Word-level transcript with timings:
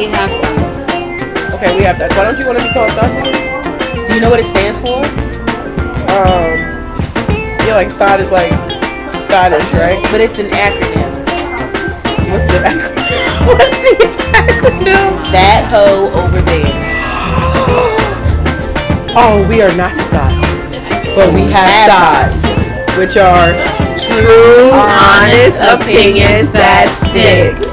We 0.00 0.06
have 0.06 0.30
thoughts. 0.40 1.54
Okay, 1.60 1.76
we 1.76 1.84
have 1.84 1.98
that. 2.00 2.08
Why 2.16 2.24
don't 2.24 2.40
you 2.40 2.46
want 2.48 2.56
to 2.56 2.64
be 2.64 2.72
called 2.72 2.88
Thoughts? 2.96 3.12
Do 4.08 4.14
you 4.16 4.20
know 4.24 4.32
what 4.32 4.40
it 4.40 4.48
stands 4.48 4.80
for? 4.80 5.04
Um, 6.08 6.56
yeah, 7.68 7.76
like 7.76 7.92
thought 8.00 8.16
is 8.16 8.32
like 8.32 8.48
thoughtish, 9.28 9.68
right? 9.76 10.00
But 10.08 10.24
it's 10.24 10.40
an 10.40 10.48
acronym. 10.56 11.12
What's 12.32 12.48
the 12.48 12.64
acronym? 12.64 13.44
What's 13.52 13.76
the 13.76 14.08
acronym? 14.40 15.20
That 15.36 15.68
hoe 15.68 16.08
over 16.16 16.40
there. 16.48 16.72
Oh, 19.12 19.44
we 19.52 19.60
are 19.60 19.76
not 19.76 19.92
thoughts, 20.08 20.48
but 21.12 21.28
we 21.36 21.44
have 21.52 21.92
thoughts, 21.92 22.48
which 22.96 23.20
are 23.20 23.52
True, 24.00 24.72
honest 24.72 25.60
opinions 25.60 26.52
that 26.56 26.88
stick. 26.88 27.69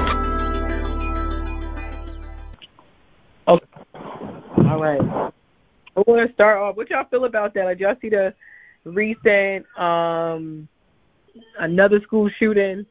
All 4.69 4.81
right. 4.81 4.99
I 5.01 6.03
want 6.05 6.27
to 6.27 6.33
start 6.33 6.57
off. 6.57 6.75
What 6.75 6.89
y'all 6.89 7.07
feel 7.09 7.23
about 7.23 7.53
that? 7.53 7.63
Like, 7.63 7.79
y'all 7.79 7.95
see 8.01 8.09
the 8.09 8.33
recent 8.83 9.65
um 9.77 10.67
another 11.59 12.01
school 12.01 12.29
shooting 12.37 12.85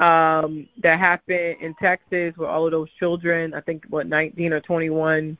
um 0.00 0.68
that 0.82 0.98
happened 0.98 1.56
in 1.60 1.74
Texas 1.80 2.36
with 2.36 2.48
all 2.48 2.66
of 2.66 2.72
those 2.72 2.88
children. 2.98 3.54
I 3.54 3.60
think 3.60 3.84
what 3.88 4.08
19 4.08 4.52
or 4.52 4.60
21 4.60 5.38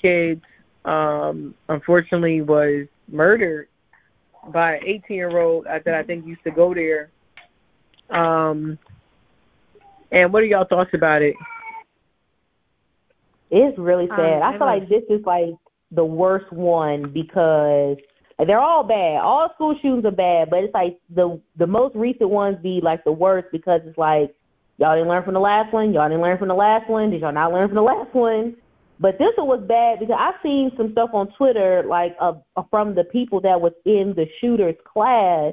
kids 0.00 0.42
um 0.84 1.54
unfortunately 1.70 2.42
was 2.42 2.86
murdered 3.08 3.68
by 4.48 4.76
an 4.76 4.82
18 4.84 5.16
year 5.16 5.38
old 5.38 5.64
that 5.64 5.88
I 5.88 6.02
think 6.02 6.26
used 6.26 6.44
to 6.44 6.50
go 6.50 6.74
there. 6.74 7.10
Um 8.10 8.78
and 10.10 10.30
what 10.30 10.42
are 10.42 10.46
y'all 10.46 10.66
thoughts 10.66 10.92
about 10.92 11.22
it? 11.22 11.34
It's 13.52 13.78
really 13.78 14.08
sad. 14.08 14.42
Um, 14.42 14.54
I 14.54 14.58
feel 14.58 14.66
like 14.66 14.88
this 14.88 15.04
is 15.10 15.24
like 15.26 15.50
the 15.90 16.04
worst 16.04 16.50
one 16.50 17.12
because 17.12 17.98
they're 18.38 18.58
all 18.58 18.82
bad. 18.82 19.20
All 19.20 19.50
school 19.54 19.76
shootings 19.82 20.06
are 20.06 20.10
bad, 20.10 20.48
but 20.48 20.64
it's 20.64 20.74
like 20.74 20.98
the 21.10 21.38
the 21.56 21.66
most 21.66 21.94
recent 21.94 22.30
ones 22.30 22.56
be 22.62 22.80
like 22.82 23.04
the 23.04 23.12
worst 23.12 23.48
because 23.52 23.82
it's 23.84 23.98
like 23.98 24.34
y'all 24.78 24.96
didn't 24.96 25.10
learn 25.10 25.22
from 25.22 25.34
the 25.34 25.40
last 25.40 25.70
one, 25.70 25.92
y'all 25.92 26.08
didn't 26.08 26.22
learn 26.22 26.38
from 26.38 26.48
the 26.48 26.54
last 26.54 26.88
one, 26.88 27.10
did 27.10 27.20
y'all 27.20 27.30
not 27.30 27.52
learn 27.52 27.68
from 27.68 27.76
the 27.76 27.82
last 27.82 28.14
one? 28.14 28.56
But 28.98 29.18
this 29.18 29.32
one 29.36 29.48
was 29.48 29.60
bad 29.68 30.00
because 30.00 30.16
I've 30.18 30.40
seen 30.42 30.72
some 30.78 30.92
stuff 30.92 31.10
on 31.12 31.28
Twitter 31.34 31.84
like 31.86 32.16
uh, 32.20 32.32
from 32.70 32.94
the 32.94 33.04
people 33.04 33.42
that 33.42 33.60
was 33.60 33.74
in 33.84 34.14
the 34.16 34.26
shooter's 34.40 34.76
class 34.90 35.52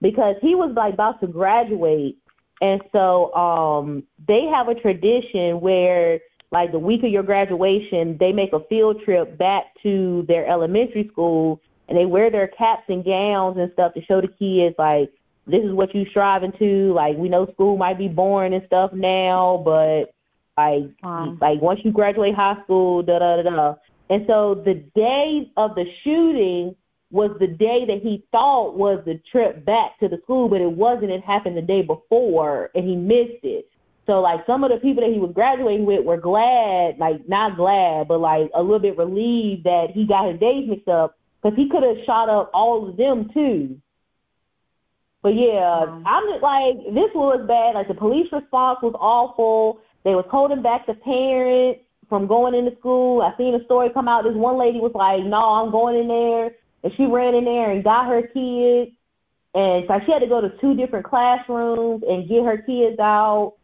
because 0.00 0.36
he 0.40 0.54
was 0.54 0.72
like 0.74 0.94
about 0.94 1.20
to 1.20 1.26
graduate 1.26 2.16
and 2.62 2.80
so 2.92 3.34
um 3.34 4.02
they 4.26 4.44
have 4.46 4.68
a 4.68 4.74
tradition 4.74 5.60
where 5.60 6.20
like 6.50 6.72
the 6.72 6.78
week 6.78 7.02
of 7.02 7.10
your 7.10 7.22
graduation 7.22 8.16
they 8.18 8.32
make 8.32 8.52
a 8.52 8.60
field 8.68 9.02
trip 9.04 9.36
back 9.38 9.66
to 9.82 10.24
their 10.28 10.46
elementary 10.46 11.08
school 11.12 11.60
and 11.88 11.96
they 11.96 12.06
wear 12.06 12.30
their 12.30 12.48
caps 12.48 12.84
and 12.88 13.04
gowns 13.04 13.56
and 13.58 13.72
stuff 13.72 13.94
to 13.94 14.04
show 14.04 14.20
the 14.20 14.28
kids 14.28 14.74
like 14.78 15.12
this 15.46 15.62
is 15.62 15.72
what 15.72 15.94
you 15.94 16.04
striving 16.10 16.52
to 16.58 16.92
like 16.92 17.16
we 17.16 17.28
know 17.28 17.46
school 17.52 17.76
might 17.76 17.98
be 17.98 18.08
boring 18.08 18.54
and 18.54 18.66
stuff 18.66 18.92
now 18.92 19.62
but 19.64 20.12
like 20.56 20.84
Wow. 21.02 21.36
like 21.40 21.60
once 21.60 21.80
you 21.84 21.92
graduate 21.92 22.34
high 22.34 22.56
school 22.64 23.02
da 23.02 23.18
da 23.18 23.42
da 23.42 23.50
da 23.50 23.74
and 24.08 24.24
so 24.26 24.54
the 24.54 24.74
day 24.94 25.50
of 25.56 25.74
the 25.74 25.84
shooting 26.02 26.74
was 27.10 27.30
the 27.38 27.46
day 27.46 27.84
that 27.86 28.02
he 28.02 28.24
thought 28.32 28.76
was 28.76 29.02
the 29.04 29.20
trip 29.30 29.64
back 29.64 29.98
to 30.00 30.08
the 30.08 30.18
school, 30.22 30.48
but 30.48 30.60
it 30.60 30.70
wasn't. 30.70 31.10
It 31.10 31.22
happened 31.22 31.56
the 31.56 31.62
day 31.62 31.82
before, 31.82 32.70
and 32.74 32.84
he 32.86 32.96
missed 32.96 33.44
it. 33.44 33.68
So 34.06 34.20
like 34.20 34.46
some 34.46 34.62
of 34.62 34.70
the 34.70 34.76
people 34.78 35.02
that 35.02 35.12
he 35.12 35.18
was 35.18 35.32
graduating 35.34 35.84
with 35.84 36.04
were 36.04 36.16
glad, 36.16 36.98
like 36.98 37.28
not 37.28 37.56
glad, 37.56 38.06
but 38.06 38.20
like 38.20 38.50
a 38.54 38.62
little 38.62 38.78
bit 38.78 38.96
relieved 38.96 39.64
that 39.64 39.88
he 39.92 40.06
got 40.06 40.30
his 40.30 40.38
days 40.38 40.68
mixed 40.68 40.88
up 40.88 41.18
because 41.42 41.56
he 41.56 41.68
could 41.68 41.82
have 41.82 41.96
shot 42.06 42.28
up 42.28 42.50
all 42.54 42.88
of 42.88 42.96
them 42.96 43.28
too. 43.34 43.76
But 45.22 45.34
yeah, 45.34 45.84
Wow. 45.84 46.02
I'm 46.06 46.24
just 46.30 46.42
like 46.42 46.94
this 46.94 47.10
was 47.14 47.44
bad. 47.48 47.74
Like 47.74 47.88
the 47.88 47.94
police 47.94 48.30
response 48.30 48.78
was 48.80 48.94
awful. 48.98 49.80
They 50.04 50.14
was 50.14 50.26
holding 50.30 50.62
back 50.62 50.86
the 50.86 50.94
parents 50.94 51.80
from 52.08 52.28
going 52.28 52.54
into 52.54 52.76
school. 52.78 53.22
I 53.22 53.36
seen 53.36 53.56
a 53.56 53.64
story 53.64 53.90
come 53.92 54.06
out. 54.06 54.22
This 54.22 54.34
one 54.34 54.56
lady 54.56 54.78
was 54.78 54.92
like, 54.94 55.24
"No, 55.24 55.38
I'm 55.38 55.72
going 55.72 55.96
in 55.96 56.06
there," 56.06 56.52
and 56.84 56.92
she 56.96 57.06
ran 57.06 57.34
in 57.34 57.44
there 57.44 57.72
and 57.72 57.82
got 57.82 58.06
her 58.06 58.22
kids. 58.22 58.92
And 59.54 59.84
so 59.88 59.98
she 60.06 60.12
had 60.12 60.20
to 60.20 60.28
go 60.28 60.40
to 60.40 60.50
two 60.60 60.74
different 60.74 61.06
classrooms 61.06 62.04
and 62.08 62.28
get 62.28 62.44
her 62.44 62.58
kids 62.58 63.00
out. 63.00 63.54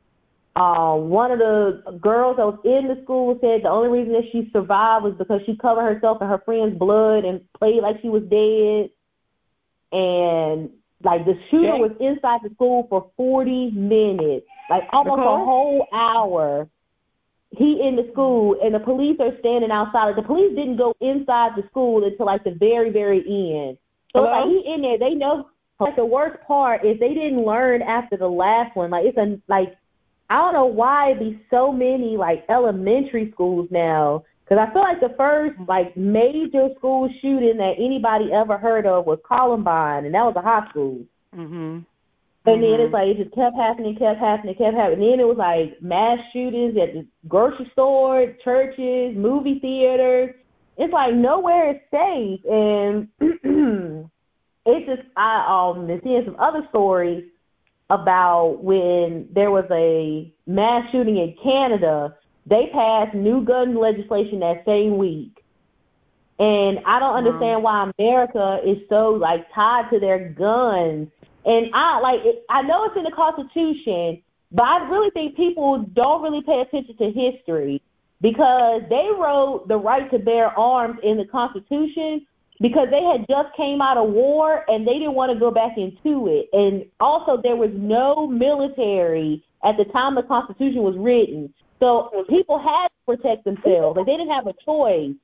Uh, 0.54 0.96
one 0.96 1.30
of 1.30 1.38
the 1.38 1.98
girls 2.00 2.36
that 2.36 2.44
was 2.44 2.58
in 2.64 2.86
the 2.86 3.02
school 3.04 3.38
said 3.40 3.62
the 3.64 3.70
only 3.70 3.88
reason 3.88 4.12
that 4.12 4.28
she 4.32 4.50
survived 4.52 5.04
was 5.04 5.14
because 5.16 5.40
she 5.46 5.56
covered 5.56 5.94
herself 5.94 6.20
in 6.20 6.28
her 6.28 6.42
friend's 6.44 6.78
blood 6.78 7.24
and 7.24 7.40
played 7.58 7.80
like 7.82 7.96
she 8.02 8.10
was 8.10 8.22
dead. 8.24 8.90
And 9.92 10.70
like 11.02 11.24
the 11.24 11.38
shooter 11.50 11.72
Dang. 11.72 11.80
was 11.80 11.92
inside 12.00 12.40
the 12.44 12.54
school 12.54 12.86
for 12.90 13.10
40 13.16 13.70
minutes, 13.70 14.46
like 14.68 14.82
almost 14.92 15.20
Nicole? 15.20 15.42
a 15.42 15.44
whole 15.44 15.86
hour. 15.92 16.69
He 17.50 17.80
in 17.86 17.96
the 17.96 18.08
school 18.12 18.56
and 18.62 18.74
the 18.74 18.80
police 18.80 19.16
are 19.20 19.36
standing 19.40 19.70
outside. 19.70 20.06
Like, 20.06 20.16
the 20.16 20.22
police 20.22 20.54
didn't 20.54 20.76
go 20.76 20.94
inside 21.00 21.52
the 21.56 21.66
school 21.70 22.04
until 22.04 22.26
like 22.26 22.44
the 22.44 22.52
very, 22.52 22.90
very 22.90 23.20
end. 23.20 23.78
So 24.12 24.20
Hello? 24.20 24.30
like 24.30 24.48
he 24.48 24.72
in 24.72 24.82
there. 24.82 24.98
They 24.98 25.14
know. 25.14 25.48
Like 25.80 25.96
the 25.96 26.04
worst 26.04 26.40
part 26.46 26.84
is 26.84 27.00
they 27.00 27.12
didn't 27.12 27.44
learn 27.44 27.82
after 27.82 28.16
the 28.16 28.28
last 28.28 28.76
one. 28.76 28.90
Like 28.90 29.04
it's 29.04 29.19
a 29.19 29.40
like 29.48 29.76
I 30.32 30.37
don't 30.37 30.54
know 30.54 30.65
why 30.65 31.10
it 31.10 31.19
be 31.19 31.38
so 31.50 31.70
many 31.70 32.16
like 32.16 32.47
elementary 32.48 33.31
schools 33.32 33.69
now. 33.70 34.25
Because 34.43 34.66
I 34.66 34.72
feel 34.72 34.81
like 34.81 34.98
the 34.98 35.15
first 35.15 35.60
like 35.69 35.94
major 35.94 36.69
school 36.78 37.10
shooting 37.20 37.59
that 37.59 37.75
anybody 37.76 38.32
ever 38.32 38.56
heard 38.56 38.87
of 38.87 39.04
was 39.04 39.19
Columbine, 39.28 40.06
and 40.06 40.15
that 40.15 40.25
was 40.25 40.32
a 40.37 40.41
high 40.41 40.66
school. 40.70 41.00
Mhm. 41.37 41.84
And 42.47 42.62
then 42.62 42.81
it's 42.81 42.94
like 42.94 43.09
it 43.09 43.19
just 43.19 43.34
kept 43.34 43.56
happening, 43.56 43.94
kept 43.94 44.19
happening, 44.19 44.54
kept 44.54 44.75
happening. 44.75 45.10
Then 45.10 45.20
it 45.20 45.28
was 45.28 45.37
like 45.37 45.81
mass 45.82 46.19
shootings 46.32 46.78
at 46.78 46.94
the 46.94 47.06
grocery 47.28 47.69
store, 47.72 48.32
churches, 48.43 49.14
movie 49.14 49.59
theaters. 49.59 50.34
It's 50.78 50.94
like 50.94 51.14
nowhere 51.14 51.72
is 51.72 51.81
safe, 51.91 52.41
and 52.47 53.06
it's 54.64 54.87
just 54.87 55.03
I 55.14 55.44
um 55.47 55.87
been 55.87 56.00
seeing 56.03 56.25
some 56.25 56.41
other 56.41 56.66
stories 56.70 57.31
about 57.91 58.62
when 58.62 59.28
there 59.32 59.50
was 59.50 59.65
a 59.70 60.32
mass 60.47 60.91
shooting 60.93 61.16
in 61.19 61.37
Canada. 61.43 62.16
They 62.47 62.70
passed 62.72 63.15
new 63.15 63.44
gun 63.44 63.76
legislation 63.76 64.41
that 64.41 64.65
same 64.65 64.97
week. 64.98 65.44
And 66.38 66.81
I 66.87 66.98
don't 66.98 67.15
understand 67.15 67.62
why 67.62 67.91
America 67.98 68.60
is 68.65 68.78
so 68.88 69.10
like 69.10 69.47
tied 69.54 69.91
to 69.91 70.00
their 70.00 70.31
guns. 70.31 71.09
And 71.44 71.70
I 71.75 72.00
like 72.00 72.20
it, 72.25 72.44
I 72.48 72.62
know 72.62 72.84
it's 72.84 72.97
in 72.97 73.04
the 73.04 73.10
Constitution, 73.10 74.22
but 74.50 74.64
I 74.64 74.88
really 74.88 75.10
think 75.10 75.37
people 75.37 75.78
don't 75.93 76.22
really 76.22 76.43
pay 76.43 76.60
attention 76.60 76.97
to 76.97 77.12
history 77.12 77.82
because 78.20 78.82
they 78.88 79.09
wrote 79.19 79.66
the 79.69 79.76
right 79.76 80.10
to 80.10 80.19
bear 80.19 80.56
arms 80.59 80.99
in 81.03 81.19
the 81.19 81.26
Constitution 81.26 82.26
because 82.62 82.88
they 82.90 83.02
had 83.02 83.26
just 83.28 83.54
came 83.56 83.82
out 83.82 83.96
of 83.96 84.10
war 84.10 84.64
and 84.68 84.86
they 84.86 84.94
didn't 84.94 85.14
want 85.14 85.32
to 85.32 85.38
go 85.38 85.50
back 85.50 85.76
into 85.76 86.28
it. 86.28 86.48
And 86.52 86.86
also 87.00 87.42
there 87.42 87.56
was 87.56 87.70
no 87.74 88.28
military 88.28 89.44
at 89.64 89.76
the 89.76 89.84
time 89.86 90.14
the 90.14 90.22
Constitution 90.22 90.82
was 90.82 90.96
written. 90.96 91.52
So 91.80 92.24
people 92.30 92.60
had 92.60 92.86
to 92.86 93.16
protect 93.16 93.44
themselves. 93.44 93.96
Like 93.96 94.06
they 94.06 94.16
didn't 94.16 94.30
have 94.30 94.46
a 94.46 94.54
choice. 94.64 95.16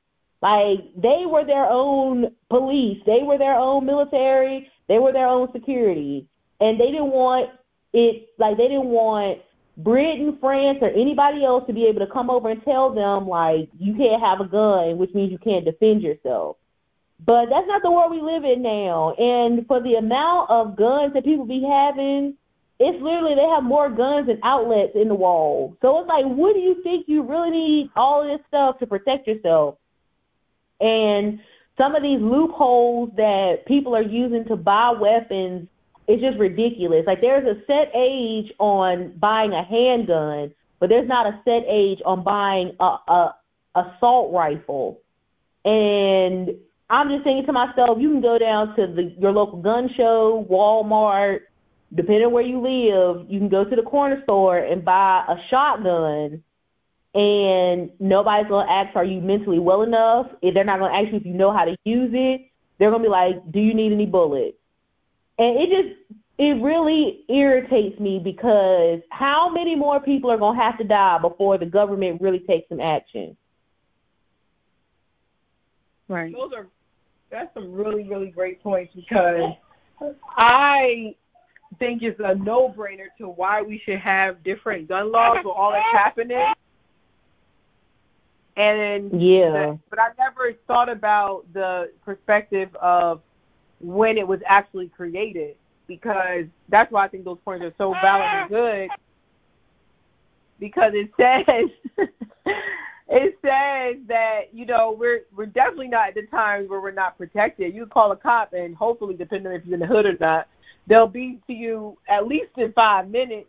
Like 0.43 0.81
they 0.97 1.25
were 1.27 1.45
their 1.45 1.67
own 1.67 2.35
police, 2.51 3.01
they 3.07 3.23
were 3.23 3.39
their 3.39 3.55
own 3.55 3.87
military, 3.87 4.69
they 4.89 4.99
were 4.99 5.13
their 5.13 5.27
own 5.27 5.51
security, 5.53 6.29
and 6.61 6.79
they 6.79 6.87
didn't 6.93 7.11
want 7.11 7.51
it. 7.93 8.29
Like 8.39 8.57
they 8.57 8.69
didn't 8.69 8.87
want 8.87 9.39
Britain, 9.77 10.39
France, 10.41 10.79
or 10.81 10.91
anybody 10.91 11.45
else 11.45 11.65
to 11.67 11.73
be 11.73 11.87
able 11.87 12.01
to 12.01 12.13
come 12.13 12.31
over 12.31 12.51
and 12.51 12.65
tell 12.65 12.93
them 12.93 13.29
like 13.29 13.69
you 13.79 13.95
can't 13.95 14.23
have 14.23 14.41
a 14.41 14.49
gun, 14.49 14.99
which 14.99 15.15
means 15.15 15.31
you 15.31 15.39
can't 15.39 15.65
defend 15.65 16.03
yourself. 16.03 16.57
But 17.25 17.51
that's 17.51 17.67
not 17.67 17.83
the 17.83 17.91
world 17.91 18.11
we 18.11 18.23
live 18.23 18.45
in 18.45 18.63
now. 18.63 19.13
And 19.15 19.67
for 19.67 19.81
the 19.81 19.95
amount 19.95 20.51
of 20.51 20.77
guns 20.77 21.15
that 21.15 21.25
people 21.25 21.45
be 21.45 21.63
having, 21.63 22.35
it's 22.79 23.03
literally 23.03 23.35
they 23.35 23.49
have 23.49 23.65
more 23.65 23.91
guns 23.91 24.29
and 24.29 24.39
outlets 24.43 24.93
in 24.95 25.09
the 25.09 25.15
wall. 25.15 25.77
So 25.83 25.99
it's 26.01 26.09
like, 26.09 26.25
what 26.25 26.55
do 26.55 26.61
you 26.61 26.81
think 26.83 27.07
you 27.09 27.23
really 27.23 27.51
need 27.51 27.91
all 27.97 28.23
of 28.23 28.29
this 28.29 28.47
stuff 28.47 28.79
to 28.79 28.87
protect 28.87 29.27
yourself? 29.27 29.77
And 30.81 31.41
some 31.77 31.97
of 31.97 32.03
these 32.03 32.21
loopholes 32.21 33.11
that 33.17 33.67
people 33.67 33.97
are 33.97 34.03
using 34.03 34.45
to 34.47 34.57
buy 34.57 34.91
weapons 34.91 35.69
is 36.07 36.21
just 36.21 36.39
ridiculous. 36.39 37.05
Like 37.07 37.21
there's 37.21 37.47
a 37.47 37.61
set 37.67 37.91
age 37.95 38.53
on 38.59 39.13
buying 39.19 39.53
a 39.53 39.63
handgun, 39.63 40.55
but 40.79 40.89
there's 40.89 41.09
not 41.09 41.27
a 41.27 41.41
set 41.45 41.65
age 41.67 42.01
on 42.07 42.23
buying 42.23 42.77
a, 42.79 42.85
a 42.85 43.35
assault 43.75 44.33
rifle. 44.33 45.01
And 45.65 46.57
I'm 46.91 47.09
just 47.11 47.25
thinking 47.25 47.45
to 47.47 47.53
myself, 47.53 47.99
you 48.01 48.11
can 48.11 48.21
go 48.21 48.39
down 48.39 48.75
to 48.77 48.87
the 48.87 49.15
your 49.19 49.33
local 49.33 49.61
gun 49.61 49.91
show, 49.95 50.47
Walmart, 50.51 51.41
depending 51.95 52.27
on 52.27 52.33
where 52.33 52.43
you 52.43 52.61
live, 52.61 53.31
you 53.31 53.39
can 53.39 53.49
go 53.49 53.65
to 53.65 53.77
the 53.77 53.83
corner 53.83 54.23
store 54.25 54.59
and 54.59 54.85
buy 54.85 55.25
a 55.29 55.37
shotgun 55.51 56.43
and 57.15 57.91
nobody's 57.99 58.49
gonna 58.49 58.71
ask, 58.71 58.95
"Are 58.95 59.05
you 59.05 59.21
mentally 59.21 59.59
well 59.59 59.83
enough?" 59.83 60.31
If 60.43 60.55
they're 60.55 60.65
not 60.65 60.79
gonna 60.79 60.95
ask 60.95 61.11
you 61.11 61.17
if 61.17 61.27
you 61.27 61.35
know 61.35 61.51
how 61.51 61.65
to 61.65 61.77
use 61.85 62.13
it, 62.15 62.43
they're 62.79 62.91
gonna 62.91 63.03
be 63.03 63.09
like, 63.09 63.51
"Do 63.51 63.61
you 63.61 63.75
need 63.75 63.93
any 63.93 64.07
bullets?" 64.07 64.57
And 65.39 65.57
it 65.57 65.71
just 65.71 66.23
it 66.39 66.63
really 66.63 67.25
irritates 67.29 67.99
me 67.99 68.21
because 68.21 69.01
how 69.11 69.49
many 69.49 69.75
more 69.75 69.99
people 69.99 70.31
are 70.31 70.37
gonna 70.37 70.63
have 70.63 70.79
to 70.79 70.85
die 70.85 71.19
before 71.19 71.59
the 71.59 71.67
government 71.67 72.21
really 72.21 72.39
takes 72.39 72.69
some 72.69 72.81
action? 72.81 73.37
Right. 76.07 76.33
Those 76.33 76.53
are 76.53 76.69
that's 77.31 77.53
some 77.55 77.73
really 77.73 78.05
really 78.05 78.29
great 78.29 78.63
points 78.63 78.93
because 78.95 79.53
I 80.37 81.15
think 81.79 82.03
it's 82.03 82.21
a 82.21 82.35
no 82.35 82.69
brainer 82.77 83.07
to 83.19 83.29
why 83.29 83.63
we 83.63 83.81
should 83.85 83.99
have 83.99 84.43
different 84.43 84.89
gun 84.89 85.13
laws 85.13 85.39
with 85.45 85.55
all 85.55 85.73
that's 85.73 85.85
happening. 85.93 86.55
And 88.57 89.23
yeah, 89.23 89.51
the, 89.51 89.79
but 89.91 90.01
I 90.01 90.09
never 90.19 90.53
thought 90.67 90.89
about 90.89 91.45
the 91.53 91.93
perspective 92.05 92.75
of 92.77 93.21
when 93.81 94.19
it 94.19 94.27
was 94.27 94.41
actually 94.47 94.89
created 94.89 95.55
because 95.87 96.45
that's 96.69 96.91
why 96.91 97.05
I 97.05 97.09
think 97.09 97.25
those 97.25 97.39
points 97.45 97.65
are 97.65 97.73
so 97.79 97.93
valid 97.93 98.27
and 98.27 98.49
good 98.51 98.89
because 100.59 100.93
it 100.95 101.11
says 101.17 102.07
it 103.09 103.39
says 103.41 104.03
that 104.07 104.53
you 104.53 104.67
know 104.67 104.95
we're 104.99 105.21
we're 105.35 105.47
definitely 105.47 105.89
not 105.89 106.09
at 106.09 106.15
the 106.15 106.27
times 106.27 106.69
where 106.69 106.81
we're 106.81 106.91
not 106.91 107.17
protected. 107.17 107.75
You 107.75 107.87
call 107.87 108.13
a 108.13 108.17
cop 108.17 108.53
and 108.53 108.75
hopefully, 108.75 109.15
depending 109.15 109.53
if 109.53 109.65
you're 109.65 109.75
in 109.75 109.81
the 109.81 109.87
hood 109.87 110.05
or 110.05 110.17
not, 110.21 110.47
they'll 110.87 111.07
be 111.07 111.41
to 111.47 111.53
you 111.53 111.97
at 112.09 112.27
least 112.27 112.51
in 112.59 112.73
five 112.73 113.09
minutes. 113.09 113.49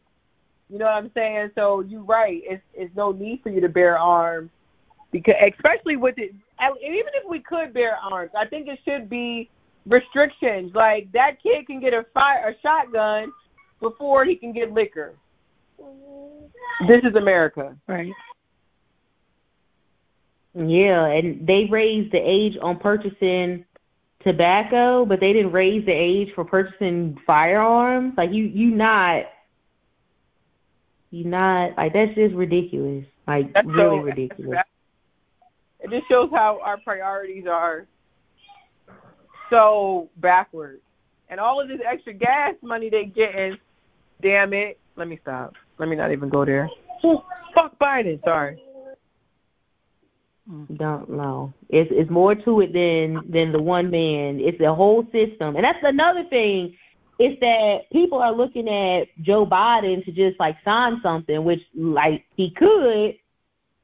You 0.70 0.78
know 0.78 0.86
what 0.86 0.94
I'm 0.94 1.12
saying? 1.14 1.52
So 1.56 1.82
you're 1.82 2.04
right. 2.04 2.42
It's 2.46 2.64
it's 2.74 2.96
no 2.96 3.12
need 3.12 3.42
for 3.44 3.50
you 3.50 3.60
to 3.60 3.70
bear 3.70 3.98
arms 3.98 4.50
because 5.12 5.36
especially 5.54 5.98
with 5.98 6.16
it. 6.18 6.34
Even 6.62 7.14
if 7.16 7.30
we 7.30 7.40
could 7.40 7.74
bear 7.74 7.96
arms, 7.96 8.32
I 8.38 8.46
think 8.46 8.68
it 8.68 8.80
should 8.86 9.10
be 9.10 9.50
restrictions. 9.86 10.72
Like 10.74 11.12
that 11.12 11.42
kid 11.44 11.68
can 11.68 11.82
get 11.82 11.94
a 11.94 12.06
fire 12.14 12.50
a 12.50 12.62
shotgun 12.62 13.34
before 13.82 14.24
he 14.24 14.36
can 14.36 14.54
get 14.54 14.72
liquor. 14.72 15.16
Mm-hmm. 15.82 16.88
This 16.88 17.04
is 17.04 17.16
America, 17.16 17.76
right? 17.88 18.12
Yeah, 20.56 21.06
and 21.06 21.46
they 21.46 21.66
raised 21.66 22.12
the 22.12 22.18
age 22.18 22.58
on 22.62 22.80
purchasing 22.80 23.66
tobacco, 24.24 25.06
but 25.06 25.20
they 25.20 25.34
didn't 25.34 25.52
raise 25.52 25.86
the 25.86 25.92
age 25.92 26.34
for 26.34 26.44
purchasing 26.44 27.18
firearms. 27.26 28.14
Like 28.18 28.32
you, 28.32 28.46
you 28.46 28.72
not, 28.72 29.26
you 31.12 31.26
not 31.26 31.78
like 31.78 31.94
that's 31.94 32.16
just 32.16 32.36
ridiculous. 32.36 33.06
Like 33.28 33.54
that's 33.54 33.68
really 33.68 34.00
so, 34.00 34.04
ridiculous. 34.04 34.60
It 35.82 35.92
just 35.92 36.08
shows 36.10 36.30
how 36.32 36.60
our 36.64 36.78
priorities 36.78 37.46
are 37.48 37.86
so 39.50 40.10
backwards. 40.18 40.82
And 41.30 41.40
all 41.40 41.62
of 41.62 41.68
this 41.68 41.80
extra 41.86 42.14
gas 42.14 42.56
money 42.62 42.90
they 42.90 43.06
getting, 43.06 43.58
damn 44.22 44.54
it. 44.54 44.80
Let 44.96 45.08
me 45.08 45.20
stop. 45.22 45.54
Let 45.78 45.88
me 45.88 45.96
not 45.96 46.12
even 46.12 46.30
go 46.30 46.44
there. 46.44 46.70
Fuck 47.54 47.78
Biden. 47.80 48.22
Sorry. 48.24 48.62
Don't 50.76 51.10
know. 51.10 51.54
It's 51.70 51.92
it's 51.94 52.10
more 52.10 52.34
to 52.34 52.62
it 52.62 52.74
than 52.74 53.22
than 53.30 53.52
the 53.52 53.62
one 53.62 53.92
man. 53.92 54.40
It's 54.40 54.58
the 54.58 54.74
whole 54.74 55.04
system, 55.12 55.56
and 55.56 55.64
that's 55.64 55.84
another 55.84 56.24
thing. 56.24 56.76
Is 57.20 57.38
that 57.42 57.82
people 57.92 58.20
are 58.20 58.34
looking 58.34 58.68
at 58.68 59.10
Joe 59.22 59.46
Biden 59.46 60.04
to 60.06 60.12
just 60.12 60.40
like 60.40 60.58
sign 60.66 61.02
something, 61.04 61.44
which 61.44 61.62
like 61.76 62.26
he 62.36 62.50
could, 62.50 63.16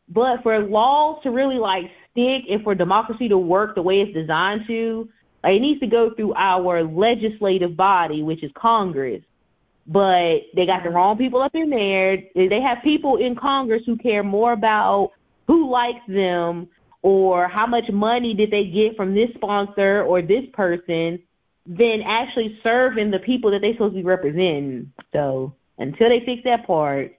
but 0.09 0.41
for 0.41 0.59
laws 0.59 1.21
to 1.21 1.29
really 1.29 1.59
like 1.59 1.91
stick 2.12 2.45
and 2.50 2.63
for 2.63 2.73
democracy 2.73 3.27
to 3.29 3.38
work 3.38 3.75
the 3.75 3.81
way 3.83 4.01
it's 4.01 4.13
designed 4.13 4.65
to, 4.65 5.07
like 5.44 5.57
it 5.57 5.59
needs 5.59 5.81
to 5.81 5.88
go 5.88 6.15
through 6.15 6.33
our 6.33 6.81
legislative 6.83 7.77
body, 7.77 8.23
which 8.23 8.41
is 8.41 8.51
Congress. 8.56 9.21
But 9.85 10.39
they 10.56 10.65
got 10.65 10.83
the 10.83 10.89
wrong 10.89 11.15
people 11.15 11.44
up 11.44 11.53
in 11.53 11.69
there. 11.69 12.23
They 12.33 12.61
have 12.61 12.79
people 12.83 13.18
in 13.18 13.35
Congress 13.35 13.83
who 13.85 13.97
care 13.97 14.23
more 14.23 14.53
about 14.53 15.11
who 15.47 15.69
likes 15.69 16.06
them 16.07 16.68
or 17.01 17.47
how 17.47 17.68
much 17.68 17.89
money 17.89 18.33
did 18.33 18.50
they 18.51 18.65
get 18.65 18.97
from 18.97 19.13
this 19.13 19.30
sponsor 19.36 20.03
or 20.03 20.21
this 20.21 20.45
person 20.53 21.19
than 21.68 22.01
actually 22.03 22.59
serving 22.63 23.12
the 23.12 23.19
people 23.19 23.51
that 23.51 23.62
they're 23.62 23.74
supposed 23.74 23.94
to 23.94 24.00
be 24.00 24.03
representing. 24.03 24.92
So 25.13 25.53
until 25.77 26.09
they 26.09 26.21
fix 26.21 26.44
that 26.45 26.65
part, 26.65 27.15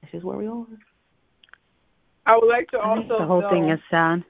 that's 0.00 0.12
just 0.12 0.24
where 0.24 0.36
we 0.36 0.46
are. 0.46 0.66
I 2.24 2.36
would 2.36 2.48
like 2.48 2.70
to 2.70 2.80
also 2.80 3.18
the 3.18 3.26
whole 3.26 3.40
know, 3.40 3.50
thing 3.50 3.68
is 3.68 3.80
sad. 3.90 4.24